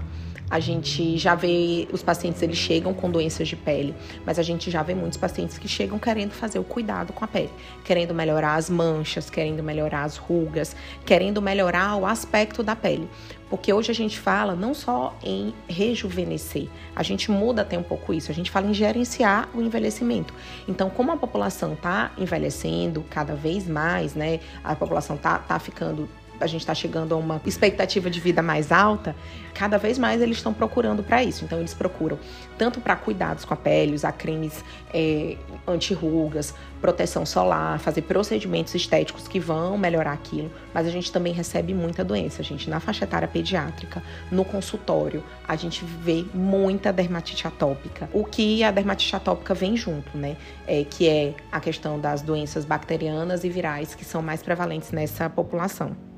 a 0.50 0.60
gente 0.60 1.18
já 1.18 1.36
vê 1.36 1.88
os 1.92 2.02
pacientes 2.02 2.42
eles 2.42 2.58
chegam 2.58 2.94
com 2.94 3.10
doenças 3.10 3.48
de 3.48 3.56
pele, 3.56 3.94
mas 4.26 4.40
a 4.40 4.44
gente 4.44 4.72
já 4.72 4.82
vê 4.82 4.96
muitos 4.96 5.18
pacientes 5.18 5.58
que 5.58 5.68
chegam 5.68 6.00
querendo 6.00 6.32
fazer 6.32 6.58
o 6.58 6.64
cuidado 6.64 7.14
com 7.14 7.24
a 7.24 7.28
pele, 7.28 7.52
querendo 7.84 8.14
melhorar 8.14 8.56
as 8.56 8.70
manchas, 8.70 9.30
querendo 9.30 9.62
melhorar 9.62 10.04
as 10.04 10.18
rugas, 10.18 10.76
querendo 11.06 11.42
melhorar 11.42 11.96
o 11.98 12.06
aspecto 12.06 12.64
da 12.64 12.76
pele. 12.76 13.08
Porque 13.50 13.74
hoje 13.74 13.90
a 13.90 13.96
gente 13.96 14.20
fala 14.20 14.56
não 14.56 14.74
só 14.74 15.18
em 15.24 15.54
rejuvenescer, 15.68 16.68
a 16.96 17.02
gente 17.02 17.32
muda 17.32 17.64
até 17.64 17.78
um 17.78 17.84
pouco 17.84 18.14
isso, 18.14 18.32
a 18.32 18.36
gente 18.36 18.52
fala 18.52 18.68
em 18.68 18.74
gerenciar 18.74 19.50
o 19.56 19.62
envelhecimento. 19.62 20.34
Então, 20.68 20.90
como 20.90 21.12
a 21.12 21.18
população 21.18 21.74
está 21.74 22.12
envelhecendo 22.18 23.04
cada 23.10 23.36
vez 23.36 23.68
mais, 23.68 24.14
né? 24.14 24.40
A 24.64 24.76
população 24.76 25.18
tá, 25.18 25.40
tá 25.40 25.58
ficando 25.58 26.08
a 26.40 26.48
gente 26.48 26.62
está 26.62 26.74
chegando 26.74 27.14
a 27.14 27.18
uma 27.18 27.42
expectativa 27.46 28.10
de 28.10 28.20
vida 28.20 28.42
mais 28.42 28.72
alta, 28.72 29.16
cada 29.54 29.78
vez 29.78 29.98
mais 29.98 30.22
eles 30.22 30.38
estão 30.38 30.54
procurando 30.54 31.04
para 31.04 31.24
isso. 31.24 31.44
Então, 31.44 31.60
eles 31.60 31.74
procuram 31.74 32.18
tanto 32.58 32.80
para 32.80 32.96
cuidados 32.96 33.46
com 33.46 33.54
a 33.54 33.58
pele, 33.58 33.94
usar 33.94 34.12
cremes 34.12 34.64
é, 34.94 35.38
anti-rugas, 35.68 36.54
proteção 36.82 37.26
solar, 37.26 37.80
fazer 37.80 38.04
procedimentos 38.04 38.74
estéticos 38.74 39.28
que 39.28 39.40
vão 39.40 39.78
melhorar 39.78 40.14
aquilo, 40.14 40.52
mas 40.74 40.88
a 40.88 40.90
gente 40.90 41.12
também 41.12 41.34
recebe 41.34 41.74
muita 41.74 42.04
doença. 42.04 42.42
A 42.42 42.46
gente, 42.46 42.70
na 42.70 42.80
faixa 42.80 43.04
etária 43.04 43.28
pediátrica, 43.28 44.02
no 44.32 44.46
consultório, 44.46 45.24
a 45.48 45.56
gente 45.56 45.84
vê 45.86 46.26
muita 46.34 46.92
dermatite 46.92 47.48
atópica. 47.48 48.10
O 48.14 48.24
que 48.24 48.64
a 48.64 48.72
dermatite 48.72 49.16
atópica 49.16 49.54
vem 49.54 49.76
junto, 49.76 50.18
né? 50.18 50.38
É, 50.68 50.84
que 50.84 51.08
é 51.08 51.34
a 51.52 51.60
questão 51.60 52.00
das 52.00 52.22
doenças 52.22 52.66
bacterianas 52.66 53.44
e 53.44 53.50
virais 53.50 53.94
que 53.96 54.06
são 54.06 54.22
mais 54.22 54.42
prevalentes 54.42 54.92
nessa 54.92 55.30
população. 55.30 56.09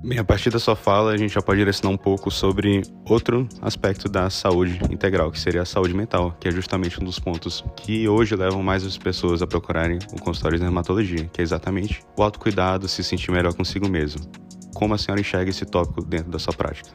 Bem, 0.00 0.16
a 0.16 0.22
partir 0.22 0.48
da 0.50 0.60
sua 0.60 0.76
fala, 0.76 1.10
a 1.10 1.16
gente 1.16 1.34
já 1.34 1.42
pode 1.42 1.58
direcionar 1.58 1.92
um 1.92 1.98
pouco 1.98 2.30
sobre 2.30 2.82
outro 3.04 3.48
aspecto 3.60 4.08
da 4.08 4.30
saúde 4.30 4.78
integral, 4.92 5.32
que 5.32 5.40
seria 5.40 5.62
a 5.62 5.64
saúde 5.64 5.92
mental, 5.92 6.36
que 6.38 6.46
é 6.46 6.52
justamente 6.52 7.00
um 7.00 7.04
dos 7.04 7.18
pontos 7.18 7.64
que 7.76 8.08
hoje 8.08 8.36
levam 8.36 8.62
mais 8.62 8.84
as 8.84 8.96
pessoas 8.96 9.42
a 9.42 9.46
procurarem 9.46 9.98
o 10.12 10.20
consultório 10.20 10.56
de 10.56 10.62
dermatologia, 10.62 11.28
que 11.32 11.40
é 11.40 11.42
exatamente 11.42 12.00
o 12.16 12.22
autocuidado, 12.22 12.86
se 12.86 13.02
sentir 13.02 13.32
melhor 13.32 13.52
consigo 13.54 13.88
mesmo. 13.88 14.20
Como 14.72 14.94
a 14.94 14.98
senhora 14.98 15.20
enxerga 15.20 15.50
esse 15.50 15.64
tópico 15.64 16.04
dentro 16.04 16.30
da 16.30 16.38
sua 16.38 16.52
prática? 16.52 16.90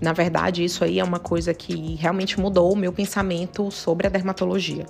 Na 0.00 0.12
verdade, 0.12 0.62
isso 0.62 0.84
aí 0.84 1.00
é 1.00 1.04
uma 1.04 1.18
coisa 1.18 1.52
que 1.52 1.96
realmente 1.96 2.38
mudou 2.38 2.72
o 2.72 2.76
meu 2.76 2.92
pensamento 2.92 3.72
sobre 3.72 4.06
a 4.06 4.10
dermatologia. 4.10 4.86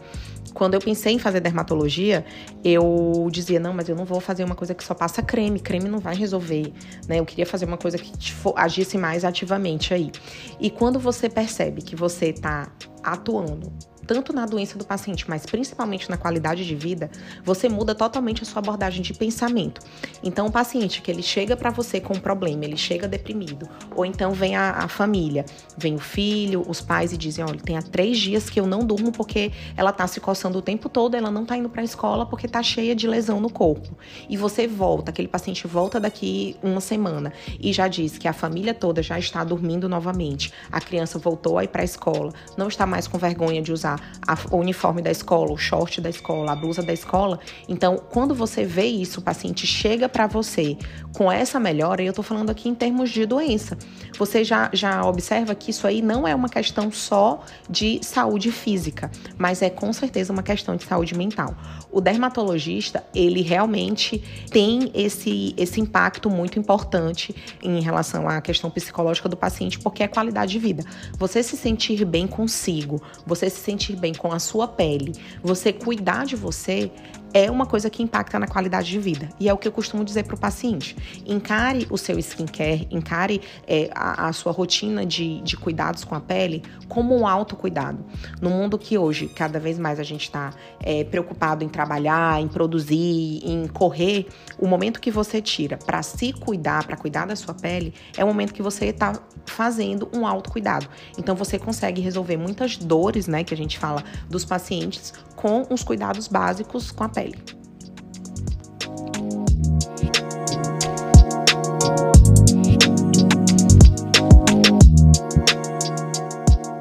Quando 0.59 0.75
eu 0.75 0.81
pensei 0.81 1.13
em 1.13 1.21
fazer 1.21 1.39
dermatologia, 1.39 2.27
eu 2.65 3.29
dizia, 3.31 3.61
não, 3.61 3.73
mas 3.73 3.89
eu 3.89 3.95
não 3.95 4.05
vou 4.05 4.19
fazer 4.19 4.43
uma 4.43 4.57
coisa 4.57 4.75
que 4.75 4.83
só 4.83 4.93
passa 4.93 5.23
creme, 5.23 5.61
creme 5.61 5.89
não 5.89 6.01
vai 6.01 6.17
resolver, 6.17 6.73
né? 7.07 7.21
Eu 7.21 7.25
queria 7.25 7.47
fazer 7.47 7.65
uma 7.65 7.77
coisa 7.77 7.97
que 7.97 8.13
agisse 8.57 8.99
mais 8.99 9.25
ativamente 9.25 9.95
aí. 9.95 10.11
E 10.59 10.69
quando 10.69 10.99
você 10.99 11.29
percebe 11.29 11.81
que 11.81 11.95
você 11.95 12.31
está 12.31 12.73
atuando 13.05 13.73
tanto 14.09 14.33
na 14.33 14.47
doença 14.47 14.79
do 14.79 14.87
paciente, 14.87 15.29
mas 15.29 15.45
principalmente 15.45 16.09
na 16.09 16.17
qualidade 16.17 16.67
de 16.67 16.75
vida, 16.75 17.11
você 17.45 17.69
muda 17.69 17.95
totalmente 17.95 18.43
a 18.43 18.47
sua 18.47 18.61
abordagem 18.61 19.03
de 19.03 19.13
pensamento. 19.13 19.83
Então, 20.25 20.47
o 20.47 20.51
paciente 20.51 21.03
que 21.03 21.11
ele 21.11 21.23
chega 21.23 21.55
para 21.55 21.71
você 21.71 22.01
com 22.01 22.15
um 22.15 22.19
problema, 22.19 22.65
ele 22.65 22.79
chega 22.79 23.07
deprimido, 23.07 23.69
ou 23.95 24.07
então 24.07 24.33
vem 24.33 24.57
a, 24.57 24.71
a, 24.71 24.89
família, 24.89 25.45
vem 25.77 25.95
o 25.95 25.99
filho, 25.99 26.65
os 26.67 26.81
pais 26.81 27.13
e 27.13 27.19
dizem: 27.19 27.45
olha, 27.45 27.61
tem 27.61 27.77
há 27.77 27.83
três 27.83 28.19
dias 28.19 28.49
que 28.49 28.59
eu 28.59 28.67
não 28.67 28.81
durmo 28.81 29.13
porque 29.13 29.53
ela 29.77 29.93
tá 29.93 30.07
se 30.07 30.21
coçando 30.21 30.59
o 30.59 30.63
tempo 30.63 30.89
todo, 30.89 31.15
ela 31.15 31.31
não 31.31 31.45
tá 31.45 31.59
indo 31.59 31.69
para 31.69 31.83
a 31.83 31.85
escola 31.85 32.25
porque 32.25 32.49
tá 32.49 32.63
cheia 32.63 32.97
de 32.97 33.07
lesão 33.07 33.39
no 33.41 33.51
corpo. 33.51 33.95
E 34.27 34.39
você 34.39 34.67
volta, 34.67 35.11
aquele 35.11 35.29
paciente 35.29 35.67
volta 35.67 36.01
daqui 36.01 36.57
uma 36.63 36.81
semana 36.81 37.31
e 37.61 37.75
já 37.75 37.87
diz 37.87 38.17
que 38.17 38.27
a 38.27 38.33
família 38.33 38.73
toda 38.73 39.03
já 39.03 39.19
está 39.19 39.45
dormindo 39.45 39.87
novamente, 39.87 40.51
a 40.73 40.81
criança 40.81 41.19
voltou 41.19 41.59
a 41.59 41.65
ir 41.65 41.69
para 41.69 41.83
a 41.83 41.85
escola, 41.85 42.33
não 42.57 42.69
está 42.69 42.87
mais 42.87 43.07
com 43.07 43.19
vergonha 43.19 43.61
de 43.61 43.71
usar 43.71 43.98
a, 44.27 44.37
o 44.51 44.59
uniforme 44.59 45.01
da 45.01 45.11
escola, 45.11 45.53
o 45.53 45.57
short 45.57 46.01
da 46.01 46.11
escola, 46.11 46.53
a 46.53 46.57
blusa 46.57 46.83
da 46.83 46.93
escola. 46.93 47.41
Então, 47.69 47.97
quando 48.11 48.35
você 48.35 48.65
vê 48.65 48.85
isso, 48.85 49.21
o 49.21 49.23
paciente 49.23 49.67
chega 49.67 50.09
para 50.09 50.27
você 50.27 50.77
com 51.17 51.33
essa 51.33 51.59
melhora, 51.59 52.03
e 52.03 52.07
eu 52.07 52.13
tô 52.13 52.23
falando 52.23 52.51
aqui 52.51 52.69
em 52.69 52.75
termos 52.75 53.11
de 53.11 53.25
doença, 53.25 53.79
você 54.19 54.45
já, 54.45 54.71
já 54.73 55.05
observa 55.05 55.55
que 55.55 55.71
isso 55.71 55.87
aí 55.87 56.03
não 56.03 56.27
é 56.27 56.35
uma 56.35 56.49
questão 56.49 56.91
só 56.93 57.41
de 57.69 58.01
saúde 58.03 58.53
física, 58.53 59.11
mas 59.37 59.63
é 59.63 59.71
com 59.71 59.93
certeza 59.93 60.33
uma 60.33 60.43
questão 60.43 60.77
de 60.77 60.85
saúde 60.85 61.17
mental. 61.17 61.55
O 61.91 62.01
dermatologista, 62.01 63.05
ele 63.15 63.41
realmente 63.43 64.23
tem 64.51 64.91
esse, 64.95 65.55
esse 65.57 65.81
impacto 65.81 66.29
muito 66.29 66.59
importante 66.59 67.35
em 67.63 67.81
relação 67.81 68.29
à 68.29 68.41
questão 68.41 68.71
psicológica 68.71 69.29
do 69.29 69.37
paciente, 69.37 69.79
porque 69.79 70.03
é 70.03 70.09
qualidade 70.09 70.53
de 70.53 70.59
vida. 70.59 70.85
Você 71.19 71.43
se 71.43 71.57
sentir 71.57 72.05
bem 72.05 72.27
consigo, 72.27 73.01
você 73.27 73.49
se 73.49 73.61
sentir 73.89 73.97
bem 73.97 74.13
com 74.13 74.33
a 74.33 74.39
sua 74.39 74.69
pele, 74.69 75.13
você 75.43 75.73
cuidar 75.73 76.27
de 76.27 76.37
você 76.37 76.91
é 77.33 77.51
uma 77.51 77.67
coisa 77.67 77.91
que 77.91 78.03
impacta 78.03 78.39
na 78.39 78.47
qualidade 78.47 78.91
de 78.91 78.99
vida. 78.99 79.29
E 79.39 79.49
é 79.49 79.53
o 79.53 79.59
que 79.59 79.69
eu 79.69 79.73
costumo 79.73 80.05
dizer 80.05 80.25
para 80.25 80.35
o 80.35 80.39
paciente. 80.39 80.97
Encare 81.27 81.87
o 81.91 81.99
seu 81.99 82.19
skincare, 82.19 82.87
encare 82.91 83.41
é, 83.67 83.91
a, 83.95 84.29
a, 84.29 84.33
sua 84.33 84.53
rotina 84.53 85.05
de, 85.05 85.41
de 85.43 85.57
cuidados 85.57 86.05
com 86.05 86.15
a 86.15 86.21
pele 86.21 86.63
como 86.89 87.17
um 87.17 87.27
autocuidado. 87.27 88.05
No 88.41 88.51
mundo 88.51 88.79
que 88.79 88.97
hoje, 88.97 89.29
cada 89.29 89.59
vez 89.59 89.79
mais 89.79 90.01
a 90.01 90.03
gente 90.03 90.23
está 90.23 90.53
é, 90.81 91.05
preocupado 91.05 91.65
em 91.65 91.69
trabalhar, 91.69 92.41
em 92.41 92.49
produzir, 92.49 93.41
em 93.45 93.67
correr, 93.69 94.27
o 94.59 94.67
momento 94.67 95.01
que 95.01 95.11
você 95.11 95.41
tira 95.41 95.77
para 95.77 96.03
se 96.03 96.33
cuidar, 96.33 96.87
para 96.87 96.97
cuidar 96.97 97.27
da 97.27 97.37
sua 97.37 97.55
pele, 97.55 97.95
é 98.17 98.25
o 98.25 98.27
momento 98.27 98.55
que 98.55 98.63
você 98.63 98.87
está 98.87 99.13
fazendo 99.47 100.09
um 100.15 100.27
autocuidado. 100.27 100.89
Então 101.19 101.35
você 101.35 101.59
consegue 101.59 102.01
resolver 102.01 102.37
muitas 102.37 102.77
dores, 102.77 103.27
né, 103.27 103.45
que 103.45 103.55
a 103.55 103.57
gente 103.57 103.79
fala 103.79 104.03
dos 104.29 104.45
pacientes 104.45 105.13
com 105.39 105.65
os 105.71 105.85
cuidados 105.85 106.27
básicos 106.27 106.91
com 106.91 107.05
a 107.05 107.09
pele. 107.09 107.39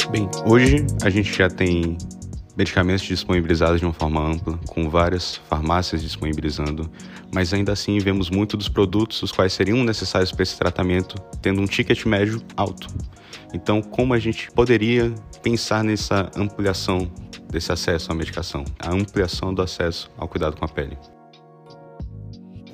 Bem, 0.09 0.27
hoje 0.43 0.87
a 1.03 1.09
gente 1.11 1.31
já 1.31 1.47
tem 1.47 1.95
medicamentos 2.57 3.03
disponibilizados 3.03 3.79
de 3.79 3.85
uma 3.85 3.93
forma 3.93 4.27
ampla, 4.27 4.59
com 4.65 4.89
várias 4.89 5.35
farmácias 5.35 6.01
disponibilizando, 6.01 6.89
mas 7.31 7.53
ainda 7.53 7.73
assim 7.73 7.99
vemos 7.99 8.31
muito 8.31 8.57
dos 8.57 8.67
produtos 8.67 9.21
os 9.21 9.31
quais 9.31 9.53
seriam 9.53 9.83
necessários 9.83 10.31
para 10.31 10.41
esse 10.41 10.57
tratamento 10.57 11.15
tendo 11.43 11.61
um 11.61 11.65
ticket 11.65 12.03
médio 12.05 12.41
alto. 12.55 12.87
Então, 13.53 13.83
como 13.83 14.15
a 14.15 14.19
gente 14.19 14.49
poderia 14.51 15.13
pensar 15.43 15.83
nessa 15.83 16.31
ampliação 16.35 17.07
desse 17.49 17.71
acesso 17.71 18.11
à 18.11 18.15
medicação, 18.15 18.63
a 18.79 18.91
ampliação 18.91 19.53
do 19.53 19.61
acesso 19.61 20.11
ao 20.17 20.27
cuidado 20.27 20.55
com 20.57 20.65
a 20.65 20.67
pele? 20.67 20.97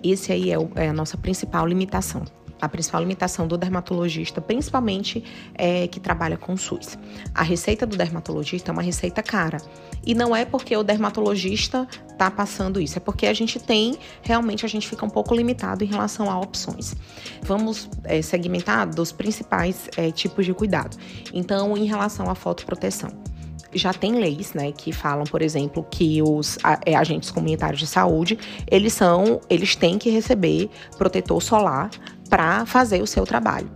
Esse 0.03 0.31
aí 0.31 0.51
é, 0.51 0.59
o, 0.59 0.69
é 0.75 0.89
a 0.89 0.93
nossa 0.93 1.17
principal 1.17 1.65
limitação 1.65 2.25
a 2.63 2.69
principal 2.69 3.01
limitação 3.01 3.45
do 3.45 3.57
dermatologista, 3.57 4.39
principalmente 4.39 5.21
é, 5.53 5.85
que 5.85 5.99
trabalha 5.99 6.37
com 6.37 6.55
SUS. 6.55 6.97
A 7.35 7.43
receita 7.43 7.85
do 7.85 7.97
dermatologista 7.97 8.71
é 8.71 8.73
uma 8.73 8.81
receita 8.81 9.21
cara. 9.21 9.57
E 10.05 10.15
não 10.15 10.33
é 10.33 10.45
porque 10.45 10.75
o 10.77 10.81
dermatologista 10.81 11.85
está 12.09 12.31
passando 12.31 12.79
isso, 12.79 12.97
é 12.97 13.01
porque 13.01 13.27
a 13.27 13.33
gente 13.33 13.59
tem, 13.59 13.97
realmente, 14.21 14.65
a 14.65 14.69
gente 14.69 14.87
fica 14.87 15.05
um 15.05 15.09
pouco 15.09 15.35
limitado 15.35 15.83
em 15.83 15.87
relação 15.87 16.31
a 16.31 16.39
opções. 16.39 16.95
Vamos 17.41 17.89
é, 18.05 18.21
segmentar 18.21 18.89
dos 18.89 19.11
principais 19.11 19.89
é, 19.97 20.09
tipos 20.09 20.45
de 20.45 20.53
cuidado. 20.53 20.95
Então, 21.33 21.75
em 21.75 21.85
relação 21.85 22.29
à 22.29 22.35
fotoproteção 22.35 23.32
já 23.73 23.93
tem 23.93 24.15
leis, 24.19 24.53
né, 24.53 24.71
que 24.71 24.91
falam, 24.91 25.23
por 25.23 25.41
exemplo, 25.41 25.85
que 25.89 26.21
os 26.21 26.57
é, 26.85 26.95
agentes 26.95 27.31
comunitários 27.31 27.79
de 27.79 27.87
saúde, 27.87 28.37
eles 28.69 28.93
são, 28.93 29.41
eles 29.49 29.75
têm 29.75 29.97
que 29.97 30.09
receber 30.09 30.69
protetor 30.97 31.41
solar 31.41 31.89
para 32.29 32.65
fazer 32.65 33.01
o 33.01 33.07
seu 33.07 33.25
trabalho. 33.25 33.69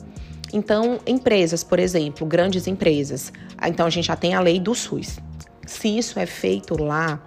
Então, 0.54 1.00
empresas, 1.06 1.64
por 1.64 1.78
exemplo, 1.78 2.26
grandes 2.26 2.68
empresas, 2.68 3.34
então 3.66 3.86
a 3.86 3.90
gente 3.90 4.06
já 4.06 4.16
tem 4.16 4.34
a 4.34 4.40
lei 4.40 4.60
do 4.60 4.74
SUS. 4.74 5.20
Se 5.66 5.98
isso 5.98 6.18
é 6.20 6.26
feito 6.26 6.82
lá, 6.82 7.22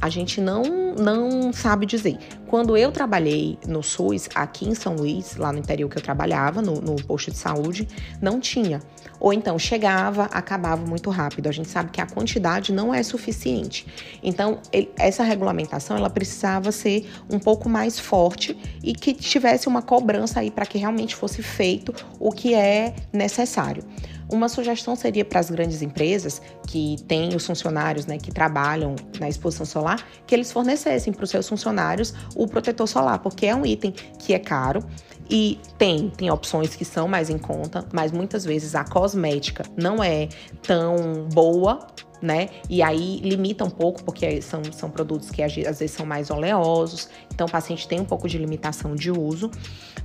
a 0.00 0.08
gente 0.08 0.40
não, 0.40 0.62
não 0.94 1.52
sabe 1.52 1.84
dizer. 1.84 2.16
Quando 2.50 2.76
eu 2.76 2.90
trabalhei 2.90 3.56
no 3.64 3.80
SUS, 3.80 4.28
aqui 4.34 4.68
em 4.68 4.74
São 4.74 4.96
Luís, 4.96 5.36
lá 5.36 5.52
no 5.52 5.60
interior 5.60 5.88
que 5.88 5.96
eu 5.96 6.02
trabalhava, 6.02 6.60
no, 6.60 6.80
no 6.80 6.96
posto 6.96 7.30
de 7.30 7.36
saúde, 7.36 7.86
não 8.20 8.40
tinha. 8.40 8.82
Ou 9.20 9.32
então 9.32 9.56
chegava, 9.56 10.24
acabava 10.24 10.84
muito 10.84 11.10
rápido. 11.10 11.48
A 11.48 11.52
gente 11.52 11.68
sabe 11.68 11.92
que 11.92 12.00
a 12.00 12.06
quantidade 12.06 12.72
não 12.72 12.92
é 12.92 13.04
suficiente. 13.04 13.86
Então, 14.20 14.58
essa 14.98 15.22
regulamentação 15.22 15.96
ela 15.96 16.10
precisava 16.10 16.72
ser 16.72 17.08
um 17.30 17.38
pouco 17.38 17.68
mais 17.68 18.00
forte 18.00 18.58
e 18.82 18.94
que 18.94 19.14
tivesse 19.14 19.68
uma 19.68 19.80
cobrança 19.80 20.40
aí 20.40 20.50
para 20.50 20.66
que 20.66 20.76
realmente 20.76 21.14
fosse 21.14 21.44
feito 21.44 21.94
o 22.18 22.32
que 22.32 22.52
é 22.52 22.96
necessário. 23.12 23.84
Uma 24.32 24.48
sugestão 24.48 24.94
seria 24.94 25.24
para 25.24 25.40
as 25.40 25.50
grandes 25.50 25.82
empresas 25.82 26.40
que 26.68 26.96
têm 27.08 27.34
os 27.34 27.44
funcionários 27.44 28.06
né, 28.06 28.16
que 28.16 28.30
trabalham 28.30 28.94
na 29.18 29.28
exposição 29.28 29.66
solar, 29.66 30.06
que 30.24 30.32
eles 30.32 30.52
fornecessem 30.52 31.12
para 31.12 31.24
os 31.24 31.30
seus 31.30 31.48
funcionários 31.48 32.14
o 32.42 32.48
protetor 32.48 32.88
solar, 32.88 33.18
porque 33.18 33.44
é 33.44 33.54
um 33.54 33.66
item 33.66 33.92
que 34.18 34.32
é 34.32 34.38
caro 34.38 34.82
e 35.28 35.60
tem, 35.76 36.08
tem 36.08 36.30
opções 36.30 36.74
que 36.74 36.86
são 36.86 37.06
mais 37.06 37.28
em 37.28 37.36
conta, 37.36 37.86
mas 37.92 38.10
muitas 38.10 38.46
vezes 38.46 38.74
a 38.74 38.82
cosmética 38.82 39.62
não 39.76 40.02
é 40.02 40.28
tão 40.62 41.28
boa 41.32 41.86
né? 42.22 42.50
E 42.68 42.82
aí 42.82 43.18
limita 43.20 43.64
um 43.64 43.70
pouco, 43.70 44.04
porque 44.04 44.42
são, 44.42 44.62
são 44.72 44.90
produtos 44.90 45.30
que 45.30 45.42
às 45.42 45.54
vezes 45.54 45.90
são 45.90 46.04
mais 46.04 46.30
oleosos, 46.30 47.08
então 47.32 47.46
o 47.46 47.50
paciente 47.50 47.88
tem 47.88 47.98
um 47.98 48.04
pouco 48.04 48.28
de 48.28 48.36
limitação 48.36 48.94
de 48.94 49.10
uso, 49.10 49.50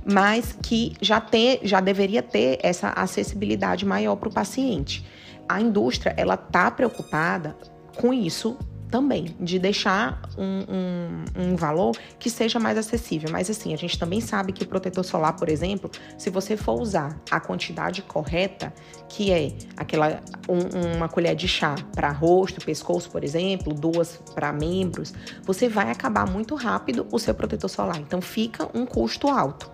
mas 0.02 0.56
que 0.62 0.94
já, 0.98 1.20
tem, 1.20 1.60
já 1.62 1.78
deveria 1.78 2.22
ter 2.22 2.58
essa 2.62 2.88
acessibilidade 2.88 3.84
maior 3.84 4.16
para 4.16 4.30
o 4.30 4.32
paciente. 4.32 5.04
A 5.46 5.60
indústria, 5.60 6.14
ela 6.16 6.36
está 6.36 6.70
preocupada 6.70 7.54
com 7.98 8.14
isso 8.14 8.56
também, 8.90 9.36
de 9.40 9.58
deixar 9.58 10.22
um, 10.38 10.64
um, 10.68 11.24
um, 11.42 11.56
valor 11.56 11.96
que 12.18 12.30
seja 12.30 12.58
mais 12.58 12.78
acessível. 12.78 13.30
Mas 13.30 13.50
assim, 13.50 13.74
a 13.74 13.76
gente 13.76 13.98
também 13.98 14.20
sabe 14.20 14.52
que 14.52 14.64
protetor 14.64 15.04
solar, 15.04 15.34
por 15.34 15.48
exemplo, 15.48 15.90
se 16.16 16.30
você 16.30 16.56
for 16.56 16.80
usar 16.80 17.20
a 17.30 17.40
quantidade 17.40 18.02
correta, 18.02 18.72
que 19.08 19.30
é 19.30 19.52
aquela 19.76 20.20
um, 20.48 20.96
uma 20.96 21.08
colher 21.08 21.34
de 21.34 21.48
chá 21.48 21.74
para 21.94 22.10
rosto, 22.10 22.64
pescoço, 22.64 23.10
por 23.10 23.24
exemplo, 23.24 23.74
duas 23.74 24.20
para 24.34 24.52
membros, 24.52 25.12
você 25.42 25.68
vai 25.68 25.90
acabar 25.90 26.30
muito 26.30 26.54
rápido 26.54 27.06
o 27.10 27.18
seu 27.18 27.34
protetor 27.34 27.70
solar. 27.70 27.98
Então 27.98 28.20
fica 28.20 28.68
um 28.72 28.86
custo 28.86 29.28
alto 29.28 29.70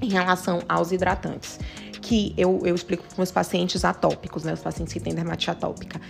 em 0.00 0.10
relação 0.10 0.60
aos 0.68 0.92
hidratantes 0.92 1.58
que 2.06 2.32
eu, 2.36 2.62
eu 2.64 2.74
explico 2.74 3.02
para 3.12 3.22
os 3.22 3.32
pacientes 3.32 3.84
atópicos, 3.84 4.44
né? 4.44 4.52
Os 4.52 4.60
pacientes 4.60 4.94
que 4.94 5.00
têm 5.00 5.12
dermatite 5.12 5.50
atópica. 5.50 6.00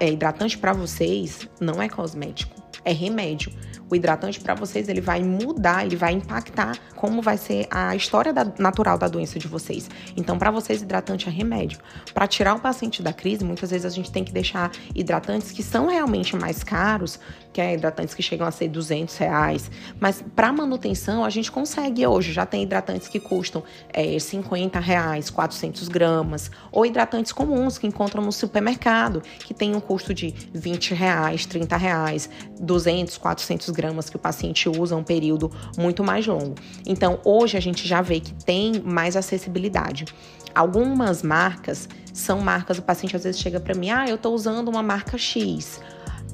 É, 0.00 0.10
hidratante 0.10 0.56
para 0.56 0.72
vocês 0.72 1.46
não 1.60 1.82
é 1.82 1.90
cosmético, 1.90 2.56
é 2.82 2.92
remédio. 2.92 3.52
O 3.90 3.94
hidratante 3.94 4.40
para 4.40 4.54
vocês 4.54 4.88
ele 4.88 5.00
vai 5.00 5.22
mudar, 5.22 5.84
ele 5.84 5.94
vai 5.94 6.12
impactar 6.12 6.76
como 6.96 7.20
vai 7.20 7.36
ser 7.36 7.68
a 7.70 7.94
história 7.94 8.32
da, 8.32 8.50
natural 8.58 8.96
da 8.96 9.06
doença 9.06 9.38
de 9.38 9.46
vocês. 9.46 9.88
Então, 10.16 10.38
para 10.38 10.50
vocês, 10.50 10.80
hidratante 10.82 11.28
é 11.28 11.30
remédio. 11.30 11.78
Para 12.14 12.26
tirar 12.26 12.54
o 12.54 12.60
paciente 12.60 13.02
da 13.02 13.12
crise, 13.12 13.44
muitas 13.44 13.70
vezes 13.70 13.84
a 13.84 13.90
gente 13.90 14.10
tem 14.10 14.24
que 14.24 14.32
deixar 14.32 14.72
hidratantes 14.94 15.52
que 15.52 15.62
são 15.62 15.86
realmente 15.86 16.34
mais 16.34 16.64
caros, 16.64 17.20
que 17.56 17.60
é 17.62 17.72
hidratantes 17.72 18.14
que 18.14 18.22
chegam 18.22 18.46
a 18.46 18.50
ser 18.50 18.68
200 18.68 19.16
reais. 19.16 19.70
Mas 19.98 20.22
para 20.34 20.52
manutenção, 20.52 21.24
a 21.24 21.30
gente 21.30 21.50
consegue 21.50 22.06
hoje. 22.06 22.30
Já 22.30 22.44
tem 22.44 22.62
hidratantes 22.62 23.08
que 23.08 23.18
custam 23.18 23.64
é, 23.94 24.18
50 24.18 24.78
reais, 24.78 25.30
400 25.30 25.88
gramas. 25.88 26.50
Ou 26.70 26.84
hidratantes 26.84 27.32
comuns 27.32 27.78
que 27.78 27.86
encontram 27.86 28.22
no 28.22 28.30
supermercado, 28.30 29.22
que 29.38 29.54
tem 29.54 29.74
um 29.74 29.80
custo 29.80 30.12
de 30.12 30.34
20 30.52 30.92
reais, 30.92 31.46
30 31.46 31.78
reais, 31.78 32.28
200, 32.60 33.16
400 33.16 33.70
gramas 33.70 34.10
que 34.10 34.16
o 34.16 34.18
paciente 34.18 34.68
usa 34.68 34.94
um 34.94 35.02
período 35.02 35.50
muito 35.78 36.04
mais 36.04 36.26
longo. 36.26 36.56
Então, 36.86 37.20
hoje 37.24 37.56
a 37.56 37.60
gente 37.60 37.88
já 37.88 38.02
vê 38.02 38.20
que 38.20 38.34
tem 38.44 38.82
mais 38.84 39.16
acessibilidade. 39.16 40.04
Algumas 40.54 41.22
marcas 41.22 41.88
são 42.12 42.38
marcas, 42.38 42.76
o 42.76 42.82
paciente 42.82 43.16
às 43.16 43.24
vezes 43.24 43.40
chega 43.40 43.58
para 43.58 43.74
mim, 43.74 43.88
ah, 43.88 44.06
eu 44.06 44.16
estou 44.16 44.34
usando 44.34 44.68
uma 44.68 44.82
marca 44.82 45.16
X 45.16 45.80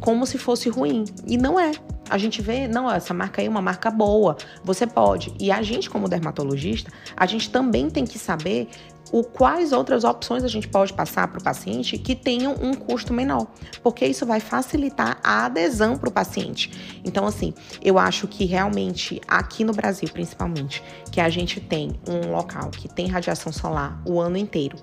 como 0.02 0.26
se 0.26 0.36
fosse 0.36 0.68
ruim. 0.68 1.04
E 1.26 1.38
não 1.38 1.58
é. 1.58 1.70
A 2.10 2.18
gente 2.18 2.42
vê, 2.42 2.68
não, 2.68 2.90
essa 2.90 3.14
marca 3.14 3.40
aí 3.40 3.46
é 3.46 3.50
uma 3.50 3.62
marca 3.62 3.90
boa, 3.90 4.36
você 4.62 4.86
pode. 4.86 5.32
E 5.40 5.50
a 5.50 5.62
gente, 5.62 5.88
como 5.88 6.08
dermatologista, 6.08 6.92
a 7.16 7.24
gente 7.24 7.48
também 7.48 7.88
tem 7.88 8.04
que 8.04 8.18
saber 8.18 8.68
o 9.12 9.22
quais 9.22 9.72
outras 9.72 10.04
opções 10.04 10.42
a 10.42 10.48
gente 10.48 10.66
pode 10.66 10.92
passar 10.92 11.28
para 11.28 11.38
o 11.38 11.42
paciente 11.42 11.98
que 11.98 12.14
tenham 12.14 12.54
um 12.60 12.72
custo 12.72 13.12
menor, 13.12 13.46
porque 13.82 14.06
isso 14.06 14.24
vai 14.24 14.40
facilitar 14.40 15.18
a 15.22 15.44
adesão 15.44 15.96
para 15.96 16.08
o 16.08 16.12
paciente. 16.12 17.00
Então, 17.04 17.26
assim, 17.26 17.52
eu 17.82 17.98
acho 17.98 18.26
que 18.26 18.44
realmente 18.44 19.20
aqui 19.28 19.64
no 19.64 19.72
Brasil, 19.72 20.08
principalmente, 20.12 20.82
que 21.10 21.20
a 21.20 21.28
gente 21.28 21.60
tem 21.60 21.92
um 22.08 22.32
local 22.32 22.70
que 22.70 22.88
tem 22.88 23.06
radiação 23.06 23.52
solar 23.52 24.02
o 24.04 24.18
ano 24.18 24.38
inteiro. 24.38 24.76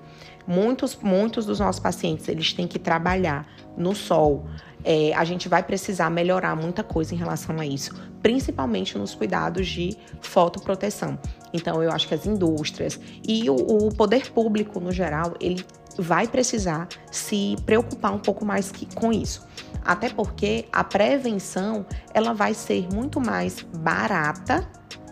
Muitos, 0.46 0.96
muitos 0.96 1.44
dos 1.44 1.60
nossos 1.60 1.80
pacientes 1.80 2.26
eles 2.28 2.52
têm 2.52 2.66
que 2.66 2.78
trabalhar 2.78 3.46
no 3.76 3.94
sol 3.94 4.46
é, 4.84 5.12
a 5.14 5.24
gente 5.24 5.48
vai 5.48 5.62
precisar 5.62 6.10
melhorar 6.10 6.56
muita 6.56 6.82
coisa 6.82 7.14
em 7.14 7.16
relação 7.16 7.58
a 7.58 7.66
isso, 7.66 7.94
principalmente 8.22 8.96
nos 8.96 9.14
cuidados 9.14 9.66
de 9.66 9.96
fotoproteção. 10.20 11.18
Então, 11.52 11.82
eu 11.82 11.90
acho 11.90 12.06
que 12.06 12.14
as 12.14 12.26
indústrias 12.26 12.98
e 13.26 13.48
o, 13.50 13.54
o 13.54 13.94
poder 13.94 14.30
público 14.30 14.80
no 14.80 14.92
geral, 14.92 15.34
ele 15.40 15.64
vai 15.98 16.26
precisar 16.26 16.88
se 17.10 17.56
preocupar 17.66 18.12
um 18.12 18.18
pouco 18.18 18.44
mais 18.44 18.70
que, 18.70 18.86
com 18.94 19.12
isso. 19.12 19.46
Até 19.84 20.08
porque 20.08 20.66
a 20.72 20.84
prevenção 20.84 21.84
ela 22.14 22.32
vai 22.32 22.54
ser 22.54 22.86
muito 22.92 23.20
mais 23.20 23.62
barata 23.62 24.68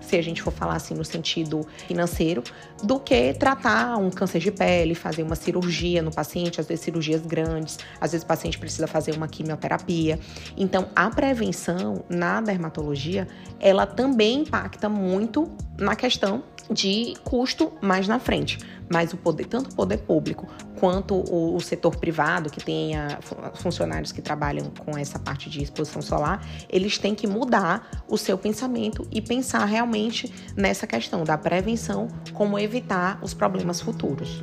se 0.09 0.17
a 0.17 0.23
gente 0.23 0.43
for 0.43 0.53
falar 0.53 0.77
assim 0.77 0.95
no 0.95 1.05
sentido 1.05 1.67
financeiro, 1.87 2.43
do 2.83 2.99
que 2.99 3.35
tratar 3.35 3.97
um 3.99 4.11
câncer 4.11 4.39
de 4.39 4.51
pele, 4.51 4.95
fazer 4.95 5.23
uma 5.23 5.35
cirurgia 5.35 6.01
no 6.01 6.11
paciente, 6.11 6.61
às 6.61 6.67
vezes 6.67 6.85
cirurgias 6.85 7.21
grandes, 7.27 7.79
às 8.01 8.13
vezes 8.13 8.25
o 8.25 8.27
paciente 8.27 8.59
precisa 8.59 8.87
fazer 8.87 9.15
uma 9.15 9.29
quimioterapia. 9.29 10.19
Então, 10.57 10.89
a 10.97 11.11
prevenção 11.11 12.05
na 12.09 12.41
dermatologia, 12.41 13.29
ela 13.61 13.87
também 13.87 14.41
impacta 14.41 14.89
muito 14.89 15.51
na 15.79 15.95
questão 15.95 16.43
de 16.71 17.15
custo 17.25 17.73
mais 17.81 18.07
na 18.07 18.19
frente. 18.19 18.59
Mas 18.91 19.13
o 19.13 19.17
poder, 19.17 19.47
tanto 19.47 19.71
o 19.71 19.75
poder 19.75 19.99
público 19.99 20.47
quanto 20.79 21.15
o, 21.15 21.57
o, 21.57 21.61
setor 21.61 21.97
privado, 21.97 22.49
que 22.49 22.65
tenha 22.65 23.19
funcionários 23.55 24.13
que 24.13 24.23
trabalham 24.23 24.71
com 24.79 24.97
essa 24.97 25.19
parte 25.19 25.51
de 25.51 25.63
exposição 25.63 26.01
solar, 26.01 26.47
eles 26.71 26.97
têm 26.97 27.15
que 27.15 27.27
mudar 27.27 28.05
o 28.09 28.17
seu 28.17 28.39
pensamento 28.39 29.07
e 29.11 29.21
pensar 29.21 29.65
realmente 29.65 30.33
nessa 30.57 30.87
questão 30.87 31.25
da 31.25 31.37
prevenção, 31.37 32.09
como 32.33 32.59
evitar 32.59 33.19
os 33.23 33.35
problemas 33.35 33.81
futuros. 33.81 34.43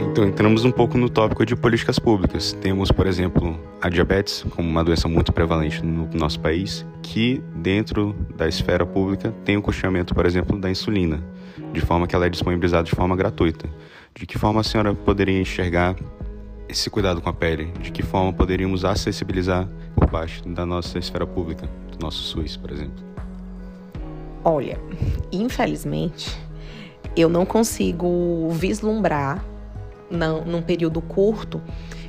Então, 0.00 0.24
entramos 0.24 0.64
um 0.64 0.70
pouco 0.70 0.96
no 0.96 1.08
tópico 1.08 1.44
de 1.44 1.56
políticas 1.56 1.98
públicas. 1.98 2.52
Temos, 2.52 2.92
por 2.92 3.06
exemplo, 3.06 3.58
a 3.82 3.88
diabetes 3.88 4.44
como 4.50 4.68
uma 4.68 4.84
doença 4.84 5.08
muito 5.08 5.32
prevalente 5.32 5.84
no 5.84 6.08
nosso 6.14 6.38
país, 6.38 6.86
que 7.02 7.42
dentro 7.56 8.14
da 8.36 8.46
esfera 8.46 8.86
pública 8.86 9.34
tem 9.44 9.56
o 9.56 9.62
custeamento, 9.62 10.14
por 10.14 10.24
exemplo, 10.24 10.56
da 10.56 10.70
insulina, 10.70 11.20
de 11.72 11.80
forma 11.80 12.06
que 12.06 12.14
ela 12.14 12.26
é 12.26 12.28
disponibilizada 12.28 12.84
de 12.84 12.92
forma 12.92 13.16
gratuita. 13.16 13.68
De 14.14 14.24
que 14.24 14.38
forma 14.38 14.60
a 14.60 14.64
senhora 14.64 14.94
poderia 14.94 15.40
enxergar 15.40 15.96
esse 16.68 16.88
cuidado 16.88 17.20
com 17.20 17.28
a 17.28 17.32
pele? 17.32 17.72
De 17.80 17.90
que 17.90 18.02
forma 18.02 18.32
poderíamos 18.32 18.84
acessibilizar 18.84 19.68
por 19.96 20.08
parte 20.08 20.48
da 20.48 20.64
nossa 20.64 20.98
esfera 20.98 21.26
pública, 21.26 21.68
do 21.90 21.98
nosso 22.00 22.22
SUS, 22.22 22.56
por 22.56 22.70
exemplo? 22.70 23.04
Olha, 24.44 24.80
infelizmente, 25.32 26.38
eu 27.16 27.28
não 27.28 27.44
consigo 27.44 28.48
vislumbrar 28.50 29.44
num 30.10 30.62
período 30.62 31.00
curto 31.00 31.60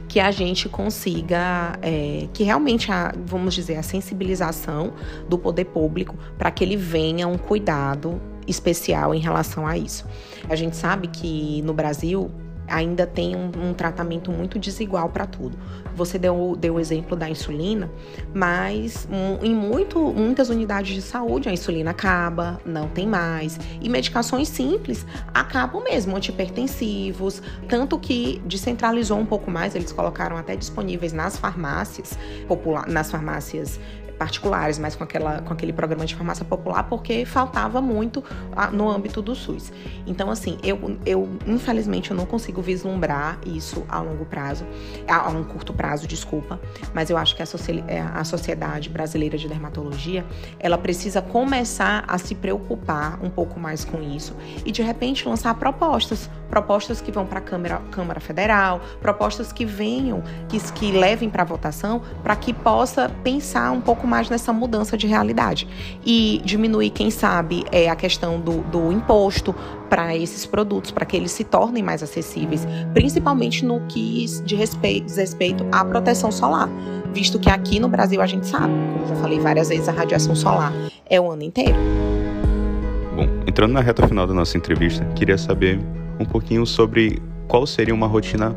que 0.08 0.20
a 0.20 0.32
gente 0.32 0.68
consiga, 0.68 1.78
é, 1.84 2.28
que 2.34 2.44
realmente, 2.44 2.92
a, 2.92 3.14
vamos 3.26 3.54
dizer, 3.54 3.76
a 3.76 3.84
sensibilização 3.84 4.94
do 5.30 5.38
poder 5.38 5.66
público 5.66 6.16
para 6.38 6.50
que 6.50 6.64
ele 6.64 6.76
venha 6.76 7.28
um 7.28 7.38
cuidado 7.38 8.20
especial 8.48 9.14
em 9.14 9.20
relação 9.20 9.68
a 9.68 9.78
isso. 9.78 10.08
A 10.50 10.56
gente 10.56 10.76
sabe 10.76 11.08
que 11.08 11.62
no 11.62 11.74
Brasil 11.74 12.32
ainda 12.70 13.06
tem 13.06 13.36
um, 13.36 13.52
um 13.70 13.74
tratamento 13.74 14.32
muito 14.32 14.58
desigual 14.58 15.10
para 15.10 15.26
tudo. 15.26 15.58
Você 15.96 16.18
deu, 16.18 16.56
deu 16.58 16.76
o 16.76 16.80
exemplo 16.80 17.16
da 17.16 17.30
insulina, 17.30 17.90
mas 18.34 19.08
um, 19.12 19.44
em 19.46 19.54
muito, 19.54 20.00
muitas 20.00 20.50
unidades 20.50 20.96
de 20.96 21.02
saúde 21.02 21.50
a 21.50 21.52
insulina 21.52 21.92
acaba, 21.92 22.60
não 22.66 22.88
tem 22.88 23.06
mais. 23.06 23.60
E 23.82 23.90
medicações 23.90 24.48
simples 24.48 25.06
acabam 25.34 25.84
mesmo, 25.84 26.16
antipertensivos, 26.16 27.42
tanto 27.68 27.98
que 28.00 28.42
descentralizou 28.46 29.18
um 29.18 29.26
pouco 29.26 29.52
mais, 29.52 29.76
eles 29.76 29.92
colocaram 29.92 30.38
até 30.38 30.56
disponíveis 30.56 31.14
nas 31.14 31.38
farmácias 31.38 32.18
nas 32.88 33.12
farmácias 33.12 33.80
particulares, 34.20 34.78
mas 34.78 34.98
com, 34.98 35.04
aquela, 35.06 35.42
com 35.42 35.54
aquele 35.54 35.72
programa 35.72 36.06
de 36.06 36.14
farmácia 36.14 36.44
popular, 36.44 36.84
porque 36.84 37.24
faltava 37.24 37.82
muito 37.82 38.22
no 38.74 38.90
âmbito 38.90 39.22
do 39.22 39.34
SUS. 39.34 39.72
Então, 40.06 40.30
assim, 40.30 40.58
eu, 40.62 40.98
eu 41.06 41.30
infelizmente 41.48 42.12
eu 42.12 42.18
não 42.18 42.26
consigo 42.26 42.62
vislumbrar 42.62 43.40
isso 43.46 43.86
a 43.88 44.02
longo 44.02 44.26
prazo, 44.26 44.66
a, 45.08 45.30
um 45.30 45.44
curto 45.46 45.74
prazo, 45.74 46.06
desculpa, 46.06 46.60
mas 46.94 47.10
eu 47.10 47.18
acho 47.18 47.34
que 47.34 47.42
a, 47.42 47.46
é, 47.88 48.02
a 48.02 48.24
sociedade 48.26 48.90
brasileira 48.90 49.38
de 49.38 49.48
dermatologia, 49.48 50.26
ela 50.60 50.78
precisa 50.78 51.22
começar 51.22 52.04
a 52.06 52.18
se 52.18 52.36
preocupar 52.36 53.24
um 53.24 53.30
pouco 53.30 53.58
mais 53.58 53.86
com 53.86 54.02
isso 54.02 54.36
e 54.66 54.72
de 54.72 54.82
repente 54.82 55.28
lançar 55.28 55.54
propostas, 55.54 56.30
propostas 56.50 57.00
que 57.00 57.12
vão 57.12 57.26
para 57.26 57.40
a 57.40 57.42
Câmara, 57.42 57.82
Câmara 57.90 58.20
Federal, 58.20 58.82
propostas 59.00 59.54
que 59.54 59.64
venham, 59.64 60.22
que, 60.50 60.60
que 60.74 60.92
levem 60.92 61.30
para 61.30 61.46
votação, 61.46 62.02
para 62.22 62.36
que 62.36 62.54
possa 62.54 63.10
pensar 63.24 63.72
um 63.72 63.80
pouco 63.80 64.09
mais 64.10 64.30
nessa 64.30 64.52
mudança 64.52 64.98
de 64.98 65.08
realidade. 65.08 65.68
E 66.06 66.42
diminuir, 66.44 66.90
quem 66.90 67.12
sabe, 67.12 67.64
é 67.72 67.90
a 67.90 67.96
questão 67.96 68.40
do, 68.40 68.62
do 68.64 68.92
imposto 68.92 69.56
para 69.90 70.16
esses 70.16 70.46
produtos, 70.46 70.92
para 70.92 71.06
que 71.06 71.16
eles 71.16 71.32
se 71.32 71.44
tornem 71.44 71.84
mais 71.84 72.04
acessíveis, 72.04 72.68
principalmente 72.94 73.64
no 73.64 73.82
que 73.88 74.26
de 74.44 74.56
respeito, 74.56 75.06
diz 75.06 75.18
respeito 75.18 75.66
à 75.72 75.86
proteção 75.86 76.32
solar. 76.32 76.70
Visto 77.14 77.40
que 77.40 77.50
aqui 77.50 77.80
no 77.80 77.88
Brasil 77.88 78.22
a 78.22 78.28
gente 78.28 78.48
sabe, 78.48 78.74
como 78.94 79.08
já 79.08 79.16
falei 79.16 79.40
várias 79.40 79.70
vezes, 79.70 79.88
a 79.88 79.92
radiação 79.92 80.36
solar 80.36 80.74
é 81.10 81.20
o 81.20 81.32
ano 81.32 81.44
inteiro. 81.44 81.78
Bom, 83.16 83.28
entrando 83.48 83.74
na 83.74 83.82
reta 83.82 84.08
final 84.08 84.28
da 84.28 84.34
nossa 84.34 84.58
entrevista, 84.58 85.04
queria 85.16 85.38
saber 85.38 85.80
um 86.20 86.26
pouquinho 86.26 86.66
sobre 86.66 87.22
qual 87.48 87.66
seria 87.66 87.94
uma 87.94 88.08
rotina 88.08 88.56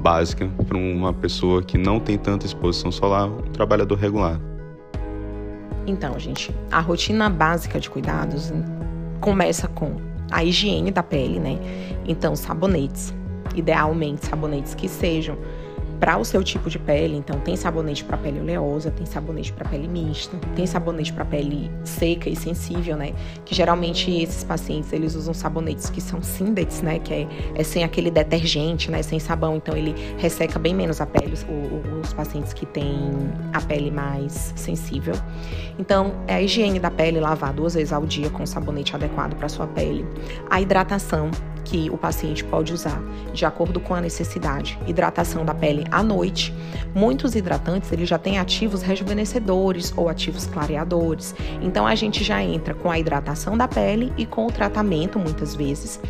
básica 0.00 0.48
para 0.66 0.78
uma 0.78 1.12
pessoa 1.12 1.62
que 1.62 1.76
não 1.76 1.98
tem 1.98 2.16
tanta 2.16 2.46
exposição 2.46 2.92
solar, 2.92 3.28
um 3.28 3.50
trabalhador 3.52 3.96
regular. 3.98 4.40
Então, 5.88 6.18
gente, 6.18 6.54
a 6.70 6.80
rotina 6.80 7.30
básica 7.30 7.80
de 7.80 7.88
cuidados 7.88 8.52
começa 9.20 9.66
com 9.68 9.96
a 10.30 10.44
higiene 10.44 10.90
da 10.90 11.02
pele, 11.02 11.40
né? 11.40 11.58
Então, 12.06 12.36
sabonetes, 12.36 13.14
idealmente 13.54 14.26
sabonetes 14.26 14.74
que 14.74 14.86
sejam 14.86 15.38
para 15.98 16.16
o 16.16 16.24
seu 16.24 16.42
tipo 16.42 16.70
de 16.70 16.78
pele. 16.78 17.16
Então, 17.16 17.40
tem 17.40 17.56
sabonete 17.56 18.04
para 18.04 18.16
pele 18.16 18.40
oleosa, 18.40 18.90
tem 18.90 19.06
sabonete 19.06 19.52
para 19.52 19.68
pele 19.68 19.88
mista, 19.88 20.36
tem 20.54 20.66
sabonete 20.66 21.12
para 21.12 21.24
pele 21.24 21.70
seca 21.84 22.28
e 22.28 22.36
sensível, 22.36 22.96
né? 22.96 23.12
Que 23.44 23.54
geralmente 23.54 24.10
esses 24.10 24.44
pacientes 24.44 24.92
eles 24.92 25.14
usam 25.14 25.34
sabonetes 25.34 25.90
que 25.90 26.00
são 26.00 26.22
síndets, 26.22 26.82
né? 26.82 26.98
Que 26.98 27.14
é, 27.14 27.28
é, 27.54 27.64
sem 27.64 27.84
aquele 27.84 28.10
detergente, 28.10 28.90
né? 28.90 29.02
Sem 29.02 29.18
sabão. 29.18 29.56
Então, 29.56 29.76
ele 29.76 29.94
resseca 30.18 30.58
bem 30.58 30.74
menos 30.74 31.00
a 31.00 31.06
pele, 31.06 31.34
os, 31.34 31.46
os 32.02 32.12
pacientes 32.12 32.52
que 32.52 32.66
têm 32.66 33.10
a 33.52 33.60
pele 33.60 33.90
mais 33.90 34.52
sensível. 34.56 35.14
Então, 35.78 36.14
é 36.26 36.34
a 36.34 36.42
higiene 36.42 36.78
da 36.78 36.90
pele, 36.90 37.20
lavar 37.20 37.52
duas 37.52 37.74
vezes 37.74 37.92
ao 37.92 38.04
dia 38.06 38.30
com 38.30 38.44
sabonete 38.46 38.94
adequado 38.94 39.34
para 39.36 39.48
sua 39.48 39.66
pele. 39.66 40.06
A 40.50 40.60
hidratação, 40.60 41.30
que 41.68 41.90
o 41.90 41.98
paciente 41.98 42.42
pode 42.42 42.72
usar 42.72 43.02
de 43.32 43.44
acordo 43.44 43.78
com 43.78 43.94
a 43.94 44.00
necessidade. 44.00 44.78
Hidratação 44.86 45.44
da 45.44 45.54
pele 45.54 45.84
à 45.90 46.02
noite. 46.02 46.54
Muitos 46.94 47.34
hidratantes 47.34 47.92
eles 47.92 48.08
já 48.08 48.18
têm 48.18 48.38
ativos 48.38 48.80
rejuvenescedores 48.80 49.92
ou 49.94 50.08
ativos 50.08 50.46
clareadores. 50.46 51.34
Então 51.60 51.86
a 51.86 51.94
gente 51.94 52.24
já 52.24 52.42
entra 52.42 52.72
com 52.72 52.90
a 52.90 52.98
hidratação 52.98 53.56
da 53.56 53.68
pele 53.68 54.12
e 54.16 54.24
com 54.24 54.46
o 54.46 54.50
tratamento 54.52 55.18
muitas 55.18 55.54
vezes. 55.54 56.00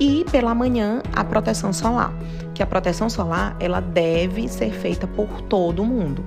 E 0.00 0.24
pela 0.32 0.54
manhã 0.54 1.00
a 1.14 1.22
proteção 1.22 1.72
solar, 1.72 2.12
que 2.52 2.62
a 2.62 2.66
proteção 2.66 3.08
solar 3.08 3.56
ela 3.60 3.80
deve 3.80 4.48
ser 4.48 4.72
feita 4.72 5.06
por 5.06 5.40
todo 5.42 5.84
mundo, 5.84 6.24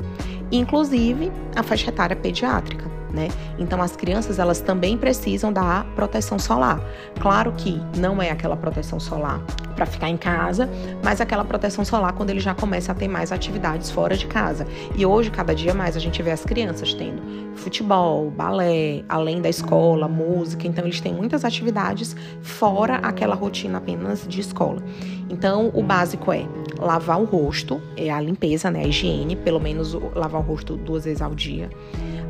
inclusive 0.50 1.30
a 1.54 1.62
faixa 1.62 1.90
etária 1.90 2.16
pediátrica 2.16 2.97
né? 3.12 3.30
Então 3.58 3.82
as 3.82 3.96
crianças 3.96 4.40
elas 4.40 4.60
também 4.60 4.98
precisam 4.98 5.52
da 5.52 5.86
proteção 5.96 6.38
solar. 6.38 6.82
Claro 7.20 7.54
que 7.58 7.82
não 7.98 8.22
é 8.22 8.30
aquela 8.30 8.56
proteção 8.56 9.00
solar 9.00 9.42
para 9.76 9.86
ficar 9.86 10.10
em 10.10 10.18
casa, 10.18 10.68
mas 11.04 11.22
aquela 11.22 11.46
proteção 11.46 11.86
solar 11.86 12.14
quando 12.14 12.32
ele 12.32 12.40
já 12.40 12.56
começa 12.56 12.92
a 12.92 12.96
ter 12.96 13.08
mais 13.08 13.32
atividades 13.32 13.92
fora 13.92 14.18
de 14.18 14.26
casa. 14.26 14.66
E 14.96 15.06
hoje 15.06 15.30
cada 15.30 15.54
dia 15.54 15.74
mais 15.74 15.96
a 15.96 16.00
gente 16.00 16.22
vê 16.22 16.32
as 16.32 16.44
crianças 16.44 16.94
tendo 16.94 17.22
futebol, 17.56 18.30
balé, 18.30 19.04
além 19.10 19.42
da 19.42 19.50
escola, 19.50 20.08
música, 20.08 20.68
então 20.68 20.86
eles 20.86 21.00
têm 21.00 21.14
muitas 21.14 21.44
atividades 21.44 22.16
fora 22.42 22.96
aquela 22.98 23.36
rotina 23.36 23.78
apenas 23.78 24.26
de 24.28 24.40
escola. 24.42 24.82
Então 25.30 25.72
o 25.74 25.84
básico 25.84 26.32
é 26.32 26.46
lavar 26.80 27.20
o 27.20 27.26
rosto, 27.26 27.82
é 27.96 28.10
a 28.10 28.22
limpeza, 28.22 28.70
né, 28.72 28.84
a 28.84 28.88
higiene, 28.88 29.36
pelo 29.36 29.60
menos 29.60 29.94
lavar 30.16 30.42
o 30.42 30.44
rosto 30.44 30.76
duas 30.76 31.06
vezes 31.06 31.22
ao 31.22 31.34
dia 31.34 31.70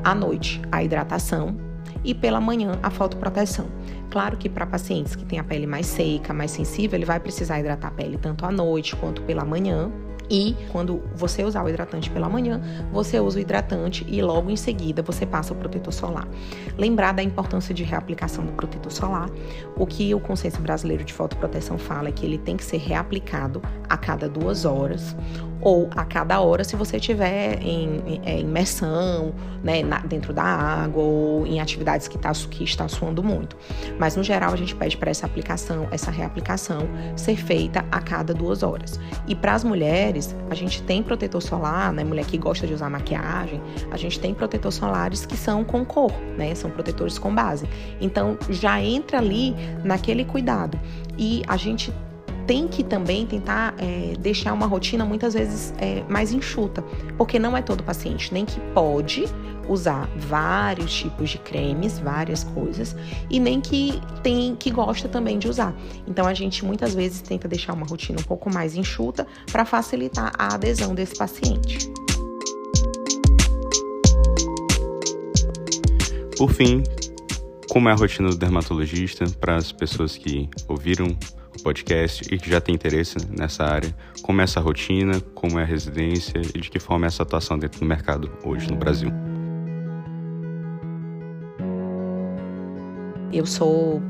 à 0.03 0.13
noite 0.15 0.61
a 0.71 0.83
hidratação 0.83 1.55
e 2.03 2.13
pela 2.13 2.39
manhã 2.39 2.79
a 2.81 2.89
fotoproteção. 2.89 3.67
Claro 4.09 4.37
que 4.37 4.47
para 4.47 4.65
pacientes 4.65 5.15
que 5.15 5.25
têm 5.25 5.39
a 5.39 5.43
pele 5.43 5.67
mais 5.67 5.85
seca, 5.85 6.33
mais 6.33 6.51
sensível, 6.51 6.97
ele 6.97 7.05
vai 7.05 7.19
precisar 7.19 7.59
hidratar 7.59 7.89
a 7.89 7.91
pele 7.91 8.17
tanto 8.17 8.45
à 8.45 8.51
noite 8.51 8.95
quanto 8.95 9.21
pela 9.23 9.43
manhã, 9.43 9.91
e 10.29 10.55
quando 10.71 11.01
você 11.15 11.43
usar 11.43 11.63
o 11.63 11.69
hidratante 11.69 12.09
pela 12.09 12.29
manhã, 12.29 12.61
você 12.91 13.19
usa 13.19 13.39
o 13.39 13.41
hidratante 13.41 14.05
e 14.07 14.21
logo 14.21 14.49
em 14.49 14.55
seguida 14.55 15.01
você 15.01 15.25
passa 15.25 15.53
o 15.53 15.55
protetor 15.55 15.93
solar. 15.93 16.27
Lembrar 16.77 17.13
da 17.13 17.23
importância 17.23 17.73
de 17.73 17.83
reaplicação 17.83 18.45
do 18.45 18.51
protetor 18.51 18.91
solar. 18.91 19.29
O 19.75 19.85
que 19.85 20.13
o 20.13 20.19
Consenso 20.19 20.61
Brasileiro 20.61 21.03
de 21.03 21.13
Fotoproteção 21.13 21.77
fala 21.77 22.09
é 22.09 22.11
que 22.11 22.25
ele 22.25 22.37
tem 22.37 22.57
que 22.57 22.63
ser 22.63 22.77
reaplicado 22.77 23.61
a 23.89 23.97
cada 23.97 24.27
duas 24.27 24.65
horas 24.65 25.15
ou 25.61 25.89
a 25.95 26.05
cada 26.05 26.39
hora 26.39 26.63
se 26.63 26.75
você 26.75 26.97
estiver 26.97 27.61
em, 27.61 28.01
em, 28.05 28.21
é, 28.25 28.39
imersão, 28.39 29.33
né, 29.63 29.83
na, 29.83 29.99
dentro 29.99 30.31
da 30.33 30.43
água 30.43 31.01
ou 31.01 31.45
em 31.45 31.59
atividades 31.59 32.07
que, 32.07 32.17
tá, 32.17 32.31
que 32.49 32.63
está 32.63 32.87
suando 32.87 33.23
muito. 33.23 33.57
Mas 33.99 34.15
no 34.15 34.23
geral 34.23 34.53
a 34.53 34.55
gente 34.55 34.75
pede 34.75 34.95
para 34.97 35.09
essa 35.09 35.25
aplicação, 35.25 35.87
essa 35.91 36.11
reaplicação 36.11 36.87
ser 37.15 37.35
feita 37.35 37.85
a 37.91 37.99
cada 37.99 38.33
duas 38.33 38.63
horas. 38.63 38.99
E 39.27 39.35
para 39.35 39.53
as 39.53 39.63
mulheres 39.63 40.16
a 40.49 40.55
gente 40.55 40.81
tem 40.83 41.01
protetor 41.03 41.41
solar, 41.41 41.91
né? 41.93 42.03
Mulher 42.03 42.25
que 42.25 42.37
gosta 42.37 42.65
de 42.67 42.73
usar 42.73 42.89
maquiagem, 42.89 43.61
a 43.91 43.97
gente 43.97 44.19
tem 44.19 44.33
protetor 44.33 44.71
solares 44.71 45.25
que 45.25 45.37
são 45.37 45.63
com 45.63 45.85
cor, 45.85 46.11
né? 46.37 46.53
São 46.55 46.69
protetores 46.69 47.17
com 47.17 47.33
base. 47.33 47.67
Então 47.99 48.37
já 48.49 48.81
entra 48.81 49.17
ali 49.17 49.55
naquele 49.83 50.25
cuidado. 50.25 50.79
E 51.17 51.41
a 51.47 51.57
gente 51.57 51.93
tem 52.47 52.67
que 52.67 52.81
também 52.81 53.25
tentar 53.25 53.75
é, 53.77 54.13
deixar 54.17 54.53
uma 54.53 54.65
rotina 54.65 55.03
muitas 55.03 55.33
vezes 55.33 55.73
é, 55.77 56.03
mais 56.07 56.31
enxuta, 56.31 56.81
porque 57.17 57.37
não 57.37 57.57
é 57.57 57.61
todo 57.61 57.83
paciente 57.83 58.33
nem 58.33 58.45
que 58.45 58.59
pode 58.73 59.25
usar 59.67 60.09
vários 60.15 60.93
tipos 60.93 61.29
de 61.29 61.37
cremes, 61.37 61.99
várias 61.99 62.43
coisas, 62.43 62.95
e 63.29 63.39
nem 63.39 63.61
que 63.61 64.01
tem 64.23 64.55
que 64.55 64.69
gosta 64.69 65.07
também 65.07 65.37
de 65.37 65.47
usar. 65.47 65.75
Então 66.07 66.25
a 66.25 66.33
gente 66.33 66.65
muitas 66.65 66.93
vezes 66.93 67.21
tenta 67.21 67.47
deixar 67.47 67.73
uma 67.73 67.85
rotina 67.85 68.19
um 68.19 68.23
pouco 68.23 68.53
mais 68.53 68.75
enxuta 68.75 69.27
para 69.51 69.65
facilitar 69.65 70.31
a 70.37 70.55
adesão 70.55 70.95
desse 70.95 71.15
paciente. 71.15 71.91
Por 76.37 76.51
fim, 76.51 76.83
como 77.69 77.89
é 77.89 77.91
a 77.91 77.95
rotina 77.95 78.29
do 78.29 78.37
dermatologista 78.37 79.25
para 79.39 79.55
as 79.55 79.71
pessoas 79.71 80.15
que 80.17 80.47
ouviram 80.67 81.07
o 81.07 81.63
podcast 81.63 82.23
e 82.31 82.37
que 82.37 82.49
já 82.49 82.61
tem 82.61 82.75
interesse 82.75 83.17
nessa 83.35 83.63
área, 83.63 83.95
como 84.21 84.41
é 84.41 84.43
essa 84.43 84.59
rotina, 84.59 85.19
como 85.33 85.59
é 85.59 85.63
a 85.63 85.65
residência 85.65 86.39
e 86.53 86.61
de 86.61 86.69
que 86.69 86.79
forma 86.79 87.05
é 87.05 87.07
essa 87.07 87.23
atuação 87.23 87.57
dentro 87.57 87.79
do 87.79 87.85
mercado 87.85 88.31
hoje 88.43 88.69
no 88.69 88.77
Brasil. 88.77 89.26
Eu 93.31 93.45
sou 93.45 94.01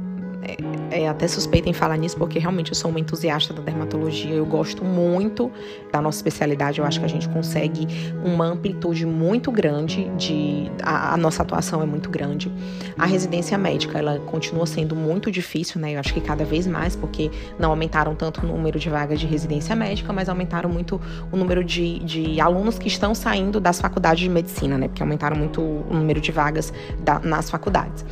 é, 0.42 1.04
é, 1.04 1.10
até 1.10 1.28
suspeita 1.28 1.70
em 1.70 1.74
falar 1.74 1.98
nisso, 1.98 2.18
porque 2.18 2.40
realmente 2.40 2.72
eu 2.72 2.76
sou 2.76 2.90
uma 2.92 3.00
entusiasta 3.00 3.54
da 3.54 3.62
dermatologia. 3.62 4.34
Eu 4.34 4.46
gosto 4.46 4.84
muito 4.84 5.52
da 5.92 6.02
nossa 6.02 6.20
especialidade. 6.20 6.80
Eu 6.80 6.86
acho 6.86 7.00
que 7.00 7.06
a 7.06 7.10
gente 7.10 7.28
consegue 7.30 7.88
uma 8.24 8.46
amplitude 8.46 9.06
muito 9.06 9.52
grande 9.52 10.06
de. 10.18 10.72
A, 10.82 11.14
a 11.14 11.18
nossa 11.18 11.42
atuação 11.42 11.82
é 11.82 11.86
muito 11.86 12.10
grande. 12.10 12.52
A 12.98 13.06
residência 13.06 13.58
médica, 13.58 13.98
ela 13.98 14.20
continua 14.20 14.66
sendo 14.66 14.96
muito 14.96 15.32
difícil, 15.32 15.82
né? 15.82 15.96
Eu 15.96 16.00
acho 16.00 16.14
que 16.14 16.22
cada 16.22 16.46
vez 16.46 16.68
mais, 16.68 16.96
porque 16.96 17.32
não 17.60 17.72
aumentaram 17.72 18.16
tanto 18.16 18.42
o 18.42 18.48
número 18.48 18.80
de 18.80 18.90
vagas 18.90 19.20
de 19.20 19.26
residência 19.26 19.76
médica, 19.76 20.14
mas 20.14 20.30
aumentaram 20.30 20.70
muito 20.70 21.02
o 21.32 21.38
número 21.38 21.64
de, 21.64 22.00
de 22.00 22.40
alunos 22.40 22.78
que 22.78 22.88
estão 22.88 23.14
saindo 23.14 23.60
das 23.60 23.80
faculdades 23.80 24.20
de 24.20 24.30
medicina, 24.30 24.78
né? 24.78 24.88
Porque 24.88 25.02
aumentaram 25.02 25.36
muito 25.36 25.62
o 25.62 25.94
número 25.94 26.22
de 26.22 26.32
vagas 26.32 26.74
da, 27.00 27.20
nas 27.20 27.50
faculdades. 27.50 28.06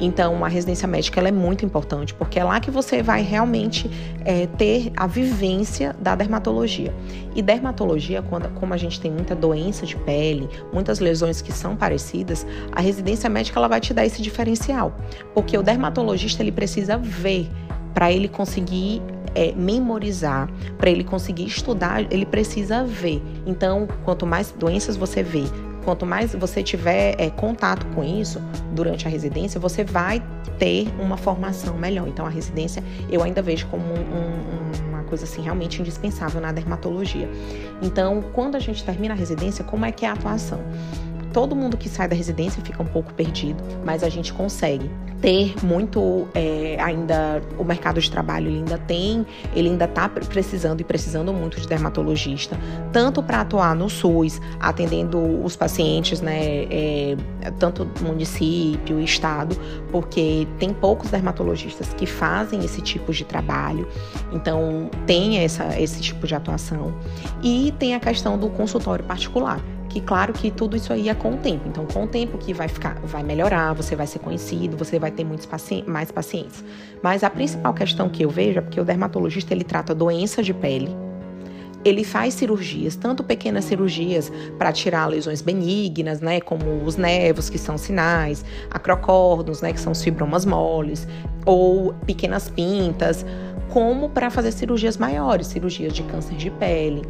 Então, 0.00 0.44
a 0.44 0.48
residência 0.48 0.88
médica 0.88 1.20
ela 1.20 1.28
é 1.28 1.32
muito 1.32 1.64
importante, 1.64 1.71
porque 2.14 2.38
é 2.38 2.44
lá 2.44 2.60
que 2.60 2.70
você 2.70 3.02
vai 3.02 3.22
realmente 3.22 3.90
é, 4.24 4.46
ter 4.46 4.92
a 4.96 5.06
vivência 5.06 5.94
da 5.98 6.14
dermatologia. 6.14 6.94
E 7.34 7.42
dermatologia, 7.42 8.22
quando, 8.22 8.48
como 8.54 8.74
a 8.74 8.76
gente 8.76 9.00
tem 9.00 9.10
muita 9.10 9.34
doença 9.34 9.86
de 9.86 9.96
pele, 9.96 10.48
muitas 10.72 11.00
lesões 11.00 11.40
que 11.40 11.52
são 11.52 11.74
parecidas, 11.74 12.46
a 12.72 12.80
residência 12.80 13.28
médica 13.30 13.58
ela 13.58 13.68
vai 13.68 13.80
te 13.80 13.94
dar 13.94 14.04
esse 14.04 14.20
diferencial, 14.20 14.94
porque 15.34 15.56
o 15.56 15.62
dermatologista 15.62 16.42
ele 16.42 16.52
precisa 16.52 16.98
ver 16.98 17.48
para 17.94 18.12
ele 18.12 18.28
conseguir 18.28 19.02
é, 19.34 19.52
memorizar, 19.52 20.50
para 20.78 20.90
ele 20.90 21.04
conseguir 21.04 21.46
estudar, 21.46 22.06
ele 22.12 22.26
precisa 22.26 22.84
ver. 22.84 23.22
Então, 23.46 23.88
quanto 24.04 24.26
mais 24.26 24.52
doenças 24.52 24.96
você 24.96 25.22
vê, 25.22 25.44
Quanto 25.84 26.06
mais 26.06 26.34
você 26.34 26.62
tiver 26.62 27.14
é, 27.18 27.30
contato 27.30 27.86
com 27.94 28.04
isso 28.04 28.40
durante 28.72 29.06
a 29.06 29.10
residência, 29.10 29.58
você 29.58 29.84
vai 29.84 30.22
ter 30.58 30.88
uma 30.98 31.16
formação 31.16 31.76
melhor. 31.76 32.06
Então, 32.08 32.24
a 32.24 32.28
residência 32.28 32.82
eu 33.10 33.22
ainda 33.22 33.42
vejo 33.42 33.66
como 33.66 33.84
um, 33.84 33.98
um, 33.98 34.88
uma 34.90 35.02
coisa 35.04 35.24
assim 35.24 35.42
realmente 35.42 35.80
indispensável 35.80 36.40
na 36.40 36.52
dermatologia. 36.52 37.28
Então, 37.82 38.22
quando 38.32 38.56
a 38.56 38.60
gente 38.60 38.84
termina 38.84 39.14
a 39.14 39.16
residência, 39.16 39.64
como 39.64 39.84
é 39.84 39.92
que 39.92 40.06
é 40.06 40.08
a 40.08 40.12
atuação? 40.12 40.60
Todo 41.32 41.56
mundo 41.56 41.76
que 41.76 41.88
sai 41.88 42.08
da 42.08 42.14
residência 42.14 42.62
fica 42.62 42.82
um 42.82 42.86
pouco 42.86 43.12
perdido, 43.14 43.62
mas 43.84 44.02
a 44.02 44.08
gente 44.08 44.32
consegue 44.32 44.90
ter 45.22 45.54
muito 45.62 46.26
é, 46.34 46.76
ainda 46.80 47.40
o 47.56 47.62
mercado 47.62 48.00
de 48.00 48.10
trabalho 48.10 48.48
ele 48.48 48.58
ainda 48.58 48.76
tem, 48.76 49.24
ele 49.54 49.70
ainda 49.70 49.84
está 49.84 50.08
precisando 50.08 50.80
e 50.80 50.84
precisando 50.84 51.32
muito 51.32 51.60
de 51.60 51.68
dermatologista, 51.68 52.58
tanto 52.92 53.22
para 53.22 53.42
atuar 53.42 53.74
no 53.76 53.88
SUS, 53.88 54.40
atendendo 54.58 55.18
os 55.44 55.54
pacientes, 55.54 56.20
né, 56.20 56.64
é, 56.64 57.16
tanto 57.58 57.88
município, 58.02 58.98
estado, 59.00 59.56
porque 59.92 60.46
tem 60.58 60.74
poucos 60.74 61.10
dermatologistas 61.10 61.94
que 61.94 62.04
fazem 62.04 62.64
esse 62.64 62.80
tipo 62.80 63.12
de 63.12 63.24
trabalho, 63.24 63.88
então 64.32 64.90
tem 65.06 65.38
essa, 65.38 65.80
esse 65.80 66.00
tipo 66.00 66.26
de 66.26 66.34
atuação. 66.34 66.92
E 67.42 67.72
tem 67.78 67.94
a 67.94 68.00
questão 68.00 68.36
do 68.36 68.48
consultório 68.48 69.04
particular 69.04 69.60
que 69.92 70.00
claro 70.00 70.32
que 70.32 70.50
tudo 70.50 70.74
isso 70.74 70.90
aí 70.92 71.10
é 71.10 71.14
com 71.14 71.34
o 71.34 71.36
tempo. 71.36 71.68
Então, 71.68 71.84
com 71.84 72.04
o 72.04 72.06
tempo 72.06 72.38
que 72.38 72.54
vai 72.54 72.66
ficar, 72.66 72.98
vai 73.04 73.22
melhorar, 73.22 73.74
você 73.74 73.94
vai 73.94 74.06
ser 74.06 74.20
conhecido, 74.20 74.74
você 74.76 74.98
vai 74.98 75.10
ter 75.10 75.22
muitos 75.22 75.44
pacientes, 75.44 75.86
mais 75.86 76.10
pacientes. 76.10 76.64
Mas 77.02 77.22
a 77.22 77.28
principal 77.28 77.74
questão 77.74 78.08
que 78.08 78.24
eu 78.24 78.30
vejo 78.30 78.58
é 78.58 78.62
porque 78.62 78.80
o 78.80 78.84
dermatologista 78.84 79.52
ele 79.52 79.64
trata 79.64 79.94
doença 79.94 80.42
de 80.42 80.54
pele, 80.54 80.96
ele 81.84 82.04
faz 82.04 82.34
cirurgias, 82.34 82.96
tanto 82.96 83.22
pequenas 83.22 83.64
cirurgias 83.64 84.32
para 84.56 84.72
tirar 84.72 85.06
lesões 85.06 85.42
benignas, 85.42 86.20
né, 86.20 86.40
como 86.40 86.82
os 86.84 86.96
nervos, 86.96 87.50
que 87.50 87.58
são 87.58 87.76
sinais, 87.76 88.44
acrocórdios, 88.70 89.60
né, 89.60 89.72
que 89.72 89.80
são 89.80 89.92
os 89.92 90.02
fibromas 90.02 90.46
moles, 90.46 91.06
ou 91.44 91.92
pequenas 92.06 92.48
pintas, 92.48 93.26
como 93.68 94.08
para 94.08 94.30
fazer 94.30 94.52
cirurgias 94.52 94.96
maiores, 94.96 95.48
cirurgias 95.48 95.92
de 95.92 96.02
câncer 96.04 96.36
de 96.36 96.50
pele, 96.50 97.02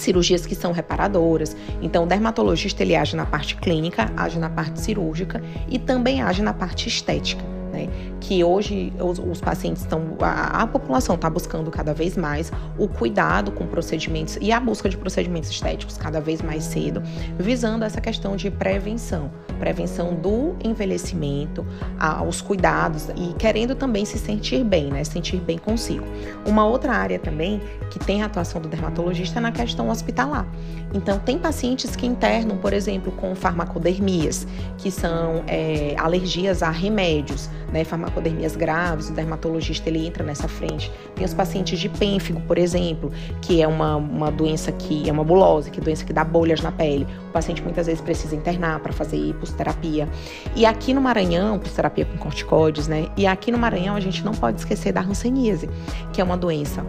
cirurgias 0.00 0.46
que 0.46 0.54
são 0.54 0.72
reparadoras. 0.72 1.56
Então, 1.82 2.04
o 2.04 2.06
dermatologista 2.06 2.82
ele 2.82 2.96
age 2.96 3.16
na 3.16 3.26
parte 3.26 3.56
clínica, 3.56 4.12
age 4.16 4.38
na 4.38 4.50
parte 4.50 4.80
cirúrgica 4.80 5.42
e 5.68 5.78
também 5.78 6.22
age 6.22 6.42
na 6.42 6.52
parte 6.52 6.88
estética 6.88 7.54
né? 7.74 7.88
Que 8.20 8.44
hoje 8.44 8.92
os, 8.98 9.18
os 9.18 9.40
pacientes 9.40 9.82
estão, 9.82 10.16
a, 10.20 10.62
a 10.62 10.66
população 10.66 11.16
está 11.16 11.28
buscando 11.28 11.70
cada 11.70 11.92
vez 11.92 12.16
mais 12.16 12.52
o 12.78 12.88
cuidado 12.88 13.50
com 13.52 13.66
procedimentos 13.66 14.38
e 14.40 14.52
a 14.52 14.60
busca 14.60 14.88
de 14.88 14.96
procedimentos 14.96 15.50
estéticos 15.50 15.98
cada 15.98 16.20
vez 16.20 16.40
mais 16.40 16.64
cedo, 16.64 17.02
visando 17.38 17.84
essa 17.84 18.00
questão 18.00 18.36
de 18.36 18.50
prevenção, 18.50 19.30
prevenção 19.58 20.14
do 20.14 20.54
envelhecimento, 20.62 21.66
aos 21.98 22.40
cuidados 22.40 23.08
e 23.16 23.34
querendo 23.34 23.74
também 23.74 24.04
se 24.04 24.18
sentir 24.18 24.64
bem, 24.64 24.90
né? 24.90 25.02
Sentir 25.04 25.38
bem 25.40 25.58
consigo. 25.58 26.04
Uma 26.46 26.66
outra 26.66 26.92
área 26.92 27.18
também 27.18 27.60
que 27.90 27.98
tem 27.98 28.22
a 28.22 28.26
atuação 28.26 28.60
do 28.60 28.68
dermatologista 28.68 29.38
é 29.38 29.42
na 29.42 29.52
questão 29.52 29.88
hospitalar. 29.88 30.46
Então, 30.92 31.18
tem 31.18 31.38
pacientes 31.38 31.96
que 31.96 32.06
internam, 32.06 32.56
por 32.58 32.72
exemplo, 32.72 33.10
com 33.12 33.34
farmacodermias, 33.34 34.46
que 34.78 34.90
são 34.90 35.42
é, 35.46 35.96
alergias 35.98 36.62
a 36.62 36.70
remédios 36.70 37.50
né, 37.74 37.82
farmacodermias 37.82 38.54
graves, 38.54 39.10
o 39.10 39.12
dermatologista 39.12 39.88
ele 39.88 40.06
entra 40.06 40.22
nessa 40.22 40.46
frente. 40.46 40.92
Tem 41.16 41.24
os 41.24 41.34
pacientes 41.34 41.76
de 41.76 41.88
pênfigo, 41.88 42.40
por 42.42 42.56
exemplo, 42.56 43.10
que 43.42 43.60
é 43.60 43.66
uma, 43.66 43.96
uma 43.96 44.30
doença 44.30 44.70
que 44.70 45.08
é 45.08 45.12
uma 45.12 45.24
bulose, 45.24 45.72
que 45.72 45.80
é 45.80 45.82
doença 45.82 46.04
que 46.04 46.12
dá 46.12 46.22
bolhas 46.22 46.60
na 46.60 46.70
pele. 46.70 47.04
O 47.28 47.32
paciente 47.32 47.60
muitas 47.62 47.86
vezes 47.86 48.00
precisa 48.00 48.36
internar 48.36 48.78
para 48.78 48.92
fazer 48.92 49.16
hiposterapia. 49.16 50.08
E 50.54 50.64
aqui 50.64 50.94
no 50.94 51.00
Maranhão, 51.00 51.56
hiposterapia 51.56 52.04
com 52.04 52.16
corticoides, 52.16 52.86
né? 52.86 53.08
E 53.16 53.26
aqui 53.26 53.50
no 53.50 53.58
Maranhão 53.58 53.96
a 53.96 54.00
gente 54.00 54.24
não 54.24 54.32
pode 54.32 54.60
esquecer 54.60 54.92
da 54.92 55.00
hanseníase, 55.00 55.68
que 56.12 56.20
é 56.20 56.24
uma 56.24 56.36
doença 56.36 56.86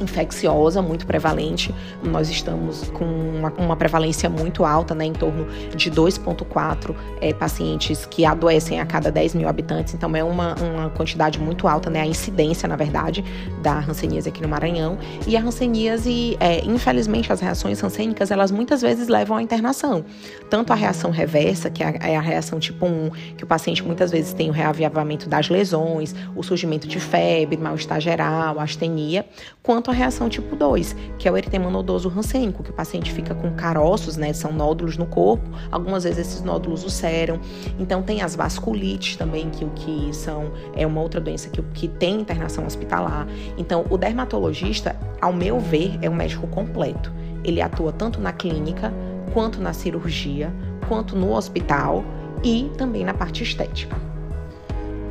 infecciosa 0.00 0.82
muito 0.82 1.06
prevalente. 1.06 1.74
Nós 2.02 2.28
estamos 2.28 2.88
com 2.90 3.04
uma, 3.04 3.52
uma 3.58 3.76
prevalência 3.76 4.28
muito 4.28 4.64
alta, 4.64 4.94
né, 4.94 5.04
em 5.04 5.12
torno 5.12 5.46
de 5.74 5.90
2,4 5.90 6.94
é, 7.20 7.32
pacientes 7.32 8.06
que 8.06 8.24
adoecem 8.24 8.80
a 8.80 8.86
cada 8.86 9.10
10 9.10 9.34
mil 9.34 9.48
habitantes. 9.48 9.94
Então, 9.94 10.14
é 10.16 10.24
uma, 10.24 10.54
uma 10.56 10.90
quantidade 10.90 11.38
muito 11.38 11.68
alta, 11.68 11.88
né, 11.88 12.00
a 12.00 12.06
incidência, 12.06 12.68
na 12.68 12.76
verdade, 12.76 13.24
da 13.62 13.78
hanseníase 13.78 14.28
aqui 14.28 14.42
no 14.42 14.48
Maranhão. 14.48 14.98
E 15.26 15.36
a 15.36 15.40
hanseníase, 15.40 16.36
é, 16.40 16.64
infelizmente, 16.64 17.32
as 17.32 17.40
reações 17.40 17.82
hansênicas, 17.82 18.30
elas 18.30 18.50
muitas 18.50 18.82
vezes 18.82 19.08
levam 19.08 19.36
à 19.36 19.42
internação. 19.42 20.04
Tanto 20.50 20.72
a 20.72 20.76
reação 20.76 21.10
reversa, 21.10 21.70
que 21.70 21.82
é 21.82 21.86
a, 21.86 22.08
é 22.08 22.20
reação 22.24 22.58
tipo 22.58 22.86
1, 22.86 23.10
que 23.36 23.44
o 23.44 23.46
paciente 23.46 23.82
muitas 23.82 24.10
vezes 24.10 24.32
tem 24.32 24.48
o 24.50 24.52
reavivamento 24.52 25.28
das 25.28 25.48
lesões, 25.48 26.14
o 26.34 26.42
surgimento 26.42 26.88
de 26.88 26.98
febre, 26.98 27.56
mal-estar 27.56 28.00
geral, 28.00 28.58
astenia, 28.58 29.26
quanto 29.62 29.83
a 29.90 29.94
reação 29.94 30.28
tipo 30.28 30.54
2, 30.56 30.96
que 31.18 31.28
é 31.28 31.32
o 31.32 31.36
eritema 31.36 31.70
nodoso 31.70 32.08
rancênico, 32.08 32.62
que 32.62 32.70
o 32.70 32.72
paciente 32.72 33.12
fica 33.12 33.34
com 33.34 33.52
caroços, 33.52 34.16
né, 34.16 34.32
são 34.32 34.52
nódulos 34.52 34.96
no 34.96 35.06
corpo, 35.06 35.48
algumas 35.70 36.04
vezes 36.04 36.26
esses 36.26 36.42
nódulos 36.42 36.84
ulceram. 36.84 37.40
Então 37.78 38.02
tem 38.02 38.22
as 38.22 38.34
vasculites 38.34 39.16
também, 39.16 39.50
que 39.50 39.64
o 39.64 39.70
que 39.70 40.14
são 40.14 40.52
é 40.74 40.86
uma 40.86 41.00
outra 41.00 41.20
doença 41.20 41.48
que, 41.48 41.62
que 41.74 41.88
tem 41.88 42.20
internação 42.20 42.66
hospitalar. 42.66 43.26
Então 43.56 43.84
o 43.90 43.96
dermatologista, 43.96 44.96
ao 45.20 45.32
meu 45.32 45.58
ver, 45.60 45.98
é 46.02 46.08
um 46.08 46.14
médico 46.14 46.46
completo. 46.46 47.12
Ele 47.44 47.60
atua 47.60 47.92
tanto 47.92 48.20
na 48.20 48.32
clínica, 48.32 48.92
quanto 49.32 49.60
na 49.60 49.72
cirurgia, 49.72 50.52
quanto 50.88 51.16
no 51.16 51.34
hospital 51.34 52.04
e 52.42 52.70
também 52.76 53.04
na 53.04 53.14
parte 53.14 53.42
estética. 53.42 53.96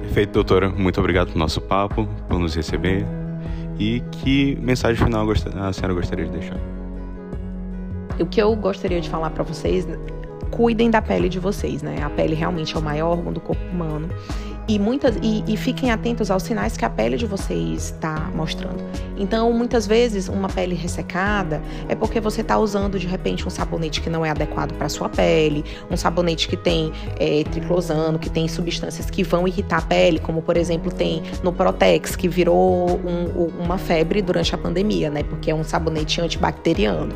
Perfeito, 0.02 0.34
doutora. 0.34 0.70
Muito 0.70 1.00
obrigado 1.00 1.28
pelo 1.28 1.40
nosso 1.40 1.60
papo, 1.62 2.08
por 2.28 2.40
nos 2.40 2.56
receber. 2.56 3.23
E 3.80 4.02
que 4.12 4.56
mensagem 4.62 5.04
final 5.04 5.28
a 5.30 5.74
senhora 5.74 5.94
gostaria 5.94 6.26
de 6.26 6.32
deixar? 6.32 6.58
O 8.20 8.26
que 8.26 8.42
eu 8.42 8.56
gostaria 8.56 9.02
de 9.02 9.10
falar 9.10 9.32
para 9.32 9.44
vocês, 9.44 9.88
cuidem 10.52 10.92
da 10.92 11.02
pele 11.02 11.28
de 11.28 11.40
vocês, 11.40 11.82
né? 11.82 12.02
A 12.04 12.10
pele 12.10 12.36
realmente 12.36 12.76
é 12.76 12.80
o 12.80 12.82
maior 12.82 13.18
órgão 13.18 13.34
do 13.34 13.40
corpo 13.40 13.64
humano 13.72 14.08
e, 14.68 14.80
muitas, 14.80 15.16
e, 15.22 15.44
e, 15.46 15.58
fiquem 15.58 15.92
atentos 15.92 16.32
aos 16.32 16.44
sinais 16.44 16.78
que 16.78 16.86
a 16.86 16.90
pele 16.90 17.18
de 17.18 17.26
vocês 17.26 17.86
está 17.86 18.32
mostrando. 18.34 18.82
Então, 19.18 19.52
muitas 19.52 19.86
vezes, 19.86 20.30
uma 20.30 20.48
pele 20.48 20.74
ressecada 20.74 21.62
é 21.90 21.96
porque 21.96 22.20
você 22.20 22.42
está 22.42 22.58
usando 22.58 22.98
de 22.98 23.06
repente 23.06 23.46
um 23.46 23.50
sabonete 23.50 24.02
que 24.02 24.10
não 24.10 24.26
é 24.26 24.30
adequado 24.30 24.74
para 24.74 24.88
sua 24.88 25.10
pele, 25.10 25.64
um 25.92 25.98
sabonete 25.98 26.48
que 26.48 26.58
tem 26.58 26.92
é, 27.20 27.44
triclosano, 27.44 28.18
que 28.18 28.30
tem 28.30 28.48
substâncias 28.48 29.10
que 29.10 29.24
vão 29.24 29.48
irritar 29.48 29.80
a 29.80 29.82
pele, 29.82 30.20
como 30.20 30.42
por 30.42 30.56
exemplo 30.56 30.92
tem 30.92 31.22
no 31.44 31.52
Protex, 31.52 32.16
que 32.16 32.28
virou 32.28 32.90
um, 32.90 33.64
uma 33.64 33.78
febre 33.78 34.22
durante 34.22 34.56
a 34.56 34.58
pandemia, 34.58 35.10
né? 35.10 35.24
Porque 35.24 35.52
é 35.52 35.56
um 35.56 35.64
sabonete 35.64 36.22
antibacteriano. 36.22 37.14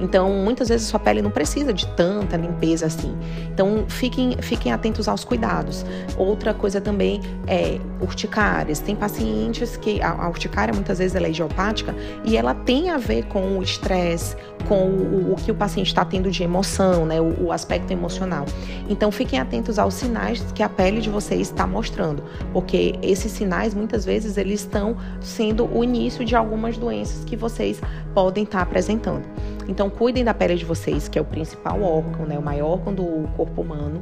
Então, 0.00 0.30
muitas 0.30 0.68
vezes 0.68 0.86
sua 0.86 0.98
pele 0.98 1.20
não 1.20 1.30
precisa 1.30 1.72
de 1.72 1.86
tanta 1.88 2.36
limpeza 2.36 2.86
assim. 2.86 3.14
Então, 3.52 3.84
fiquem, 3.86 4.36
fiquem 4.40 4.72
atentos 4.72 5.08
aos 5.08 5.24
cuidados. 5.24 5.84
Outra 6.16 6.54
coisa 6.54 6.80
também 6.80 6.89
também 6.90 7.20
é, 7.46 7.78
urticárias. 8.00 8.80
Tem 8.80 8.96
pacientes 8.96 9.76
que 9.76 10.02
a, 10.02 10.10
a 10.10 10.28
urticária 10.28 10.74
muitas 10.74 10.98
vezes 10.98 11.14
ela 11.14 11.26
é 11.26 11.30
idiopática 11.30 11.94
e 12.24 12.36
ela 12.36 12.52
tem 12.52 12.90
a 12.90 12.98
ver 12.98 13.26
com 13.26 13.58
o 13.58 13.62
estresse, 13.62 14.36
com 14.66 14.86
o, 14.86 15.32
o, 15.32 15.36
que 15.36 15.52
o 15.52 15.54
paciente 15.54 15.86
está 15.86 16.04
tendo 16.04 16.30
de 16.30 16.42
emoção, 16.42 17.06
né, 17.06 17.20
o, 17.20 17.44
o, 17.44 17.52
aspecto 17.52 17.92
emocional. 17.92 18.44
Então 18.88 19.12
fiquem 19.12 19.38
atentos 19.38 19.78
aos 19.78 19.94
sinais 19.94 20.44
que 20.52 20.64
a 20.64 20.68
pele 20.68 21.00
de 21.00 21.08
vocês 21.08 21.42
está 21.42 21.64
mostrando, 21.64 22.24
porque 22.52 22.98
esses 23.02 23.30
sinais 23.30 23.72
muitas 23.72 24.04
vezes 24.04 24.36
eles 24.36 24.60
estão 24.60 24.96
sendo 25.20 25.70
o 25.72 25.84
início 25.84 26.24
de 26.24 26.34
algumas 26.34 26.76
doenças 26.76 27.24
que 27.24 27.36
vocês 27.36 27.80
podem 28.12 28.42
estar 28.42 28.58
tá 28.58 28.64
apresentando. 28.64 29.24
Então 29.68 29.88
cuidem 29.88 30.24
da 30.24 30.34
pele 30.34 30.56
de 30.56 30.64
vocês, 30.64 31.06
que 31.06 31.18
é 31.18 31.22
o 31.22 31.24
principal 31.24 31.80
órgão, 31.80 32.26
né, 32.26 32.36
o 32.36 32.42
maior 32.42 32.70
órgão 32.70 32.92
do 32.92 33.28
corpo 33.36 33.62
humano, 33.62 34.00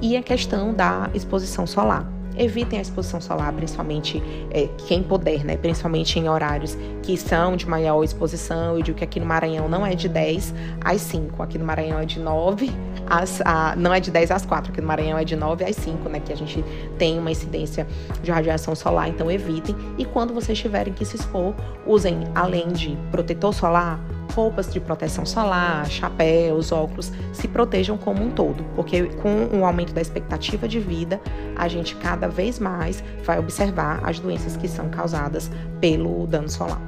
e 0.00 0.16
a 0.16 0.22
questão 0.22 0.72
da 0.72 1.10
exposição 1.12 1.66
solar. 1.66 2.19
Evitem 2.40 2.78
a 2.78 2.82
exposição 2.82 3.20
solar, 3.20 3.52
principalmente 3.52 4.22
é, 4.50 4.66
quem 4.88 5.02
puder, 5.02 5.44
né? 5.44 5.58
Principalmente 5.58 6.18
em 6.18 6.26
horários 6.26 6.74
que 7.02 7.14
são 7.14 7.54
de 7.54 7.68
maior 7.68 8.02
exposição. 8.02 8.78
Eu 8.78 8.82
digo 8.82 8.96
que 8.96 9.04
aqui 9.04 9.20
no 9.20 9.26
Maranhão 9.26 9.68
não 9.68 9.84
é 9.84 9.94
de 9.94 10.08
10 10.08 10.54
às 10.82 11.02
5. 11.02 11.42
Aqui 11.42 11.58
no 11.58 11.66
Maranhão 11.66 11.98
é 11.98 12.06
de 12.06 12.18
9 12.18 12.70
às. 13.06 13.42
A, 13.42 13.76
não 13.76 13.92
é 13.92 14.00
de 14.00 14.10
10 14.10 14.30
às 14.30 14.46
4. 14.46 14.72
Aqui 14.72 14.80
no 14.80 14.86
Maranhão 14.86 15.18
é 15.18 15.24
de 15.24 15.36
9 15.36 15.64
às 15.66 15.76
5, 15.76 16.08
né? 16.08 16.18
Que 16.18 16.32
a 16.32 16.36
gente 16.36 16.64
tem 16.96 17.18
uma 17.18 17.30
incidência 17.30 17.86
de 18.22 18.30
radiação 18.30 18.74
solar. 18.74 19.10
Então 19.10 19.30
evitem. 19.30 19.76
E 19.98 20.06
quando 20.06 20.32
vocês 20.32 20.58
tiverem 20.58 20.94
que 20.94 21.04
se 21.04 21.16
expor, 21.16 21.52
usem, 21.86 22.24
além 22.34 22.68
de 22.68 22.96
protetor 23.10 23.52
solar, 23.52 24.00
roupas 24.40 24.72
de 24.72 24.80
proteção 24.80 25.26
solar, 25.26 25.86
chapéus, 25.90 26.72
óculos, 26.72 27.12
se 27.30 27.46
protejam 27.46 27.98
como 27.98 28.24
um 28.24 28.30
todo, 28.30 28.64
porque 28.74 29.02
com 29.22 29.58
o 29.58 29.66
aumento 29.66 29.92
da 29.92 30.00
expectativa 30.00 30.66
de 30.66 30.80
vida, 30.80 31.20
a 31.54 31.68
gente 31.68 31.94
cada 31.96 32.26
vez 32.26 32.58
mais 32.58 33.04
vai 33.22 33.38
observar 33.38 34.00
as 34.02 34.18
doenças 34.18 34.56
que 34.56 34.66
são 34.66 34.88
causadas 34.88 35.50
pelo 35.78 36.26
dano 36.26 36.48
solar. 36.48 36.80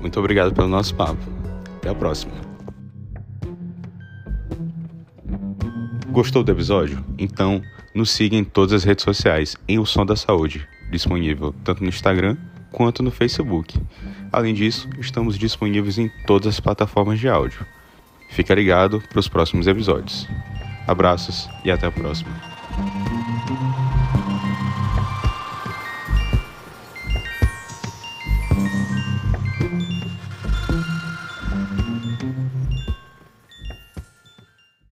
Muito 0.00 0.18
obrigado 0.18 0.54
pelo 0.54 0.68
nosso 0.68 0.94
papo. 0.94 1.20
Até 1.76 1.90
a 1.90 1.94
próxima. 1.94 2.32
Gostou 6.10 6.42
do 6.42 6.50
episódio? 6.50 7.04
Então, 7.18 7.60
nos 7.94 8.10
siga 8.10 8.36
em 8.36 8.44
todas 8.44 8.72
as 8.72 8.84
redes 8.84 9.04
sociais 9.04 9.54
em 9.68 9.78
O 9.78 9.84
Som 9.84 10.06
da 10.06 10.16
Saúde, 10.16 10.66
disponível 10.90 11.54
tanto 11.62 11.82
no 11.82 11.90
Instagram 11.90 12.38
quanto 12.70 13.02
no 13.02 13.10
Facebook. 13.10 13.80
Além 14.32 14.54
disso, 14.54 14.88
estamos 14.98 15.38
disponíveis 15.38 15.98
em 15.98 16.10
todas 16.26 16.48
as 16.54 16.60
plataformas 16.60 17.18
de 17.18 17.28
áudio. 17.28 17.66
Fica 18.30 18.54
ligado 18.54 19.02
para 19.08 19.20
os 19.20 19.28
próximos 19.28 19.66
episódios. 19.66 20.28
Abraços 20.86 21.48
e 21.64 21.70
até 21.70 21.86
a 21.86 21.90
próxima. 21.90 22.30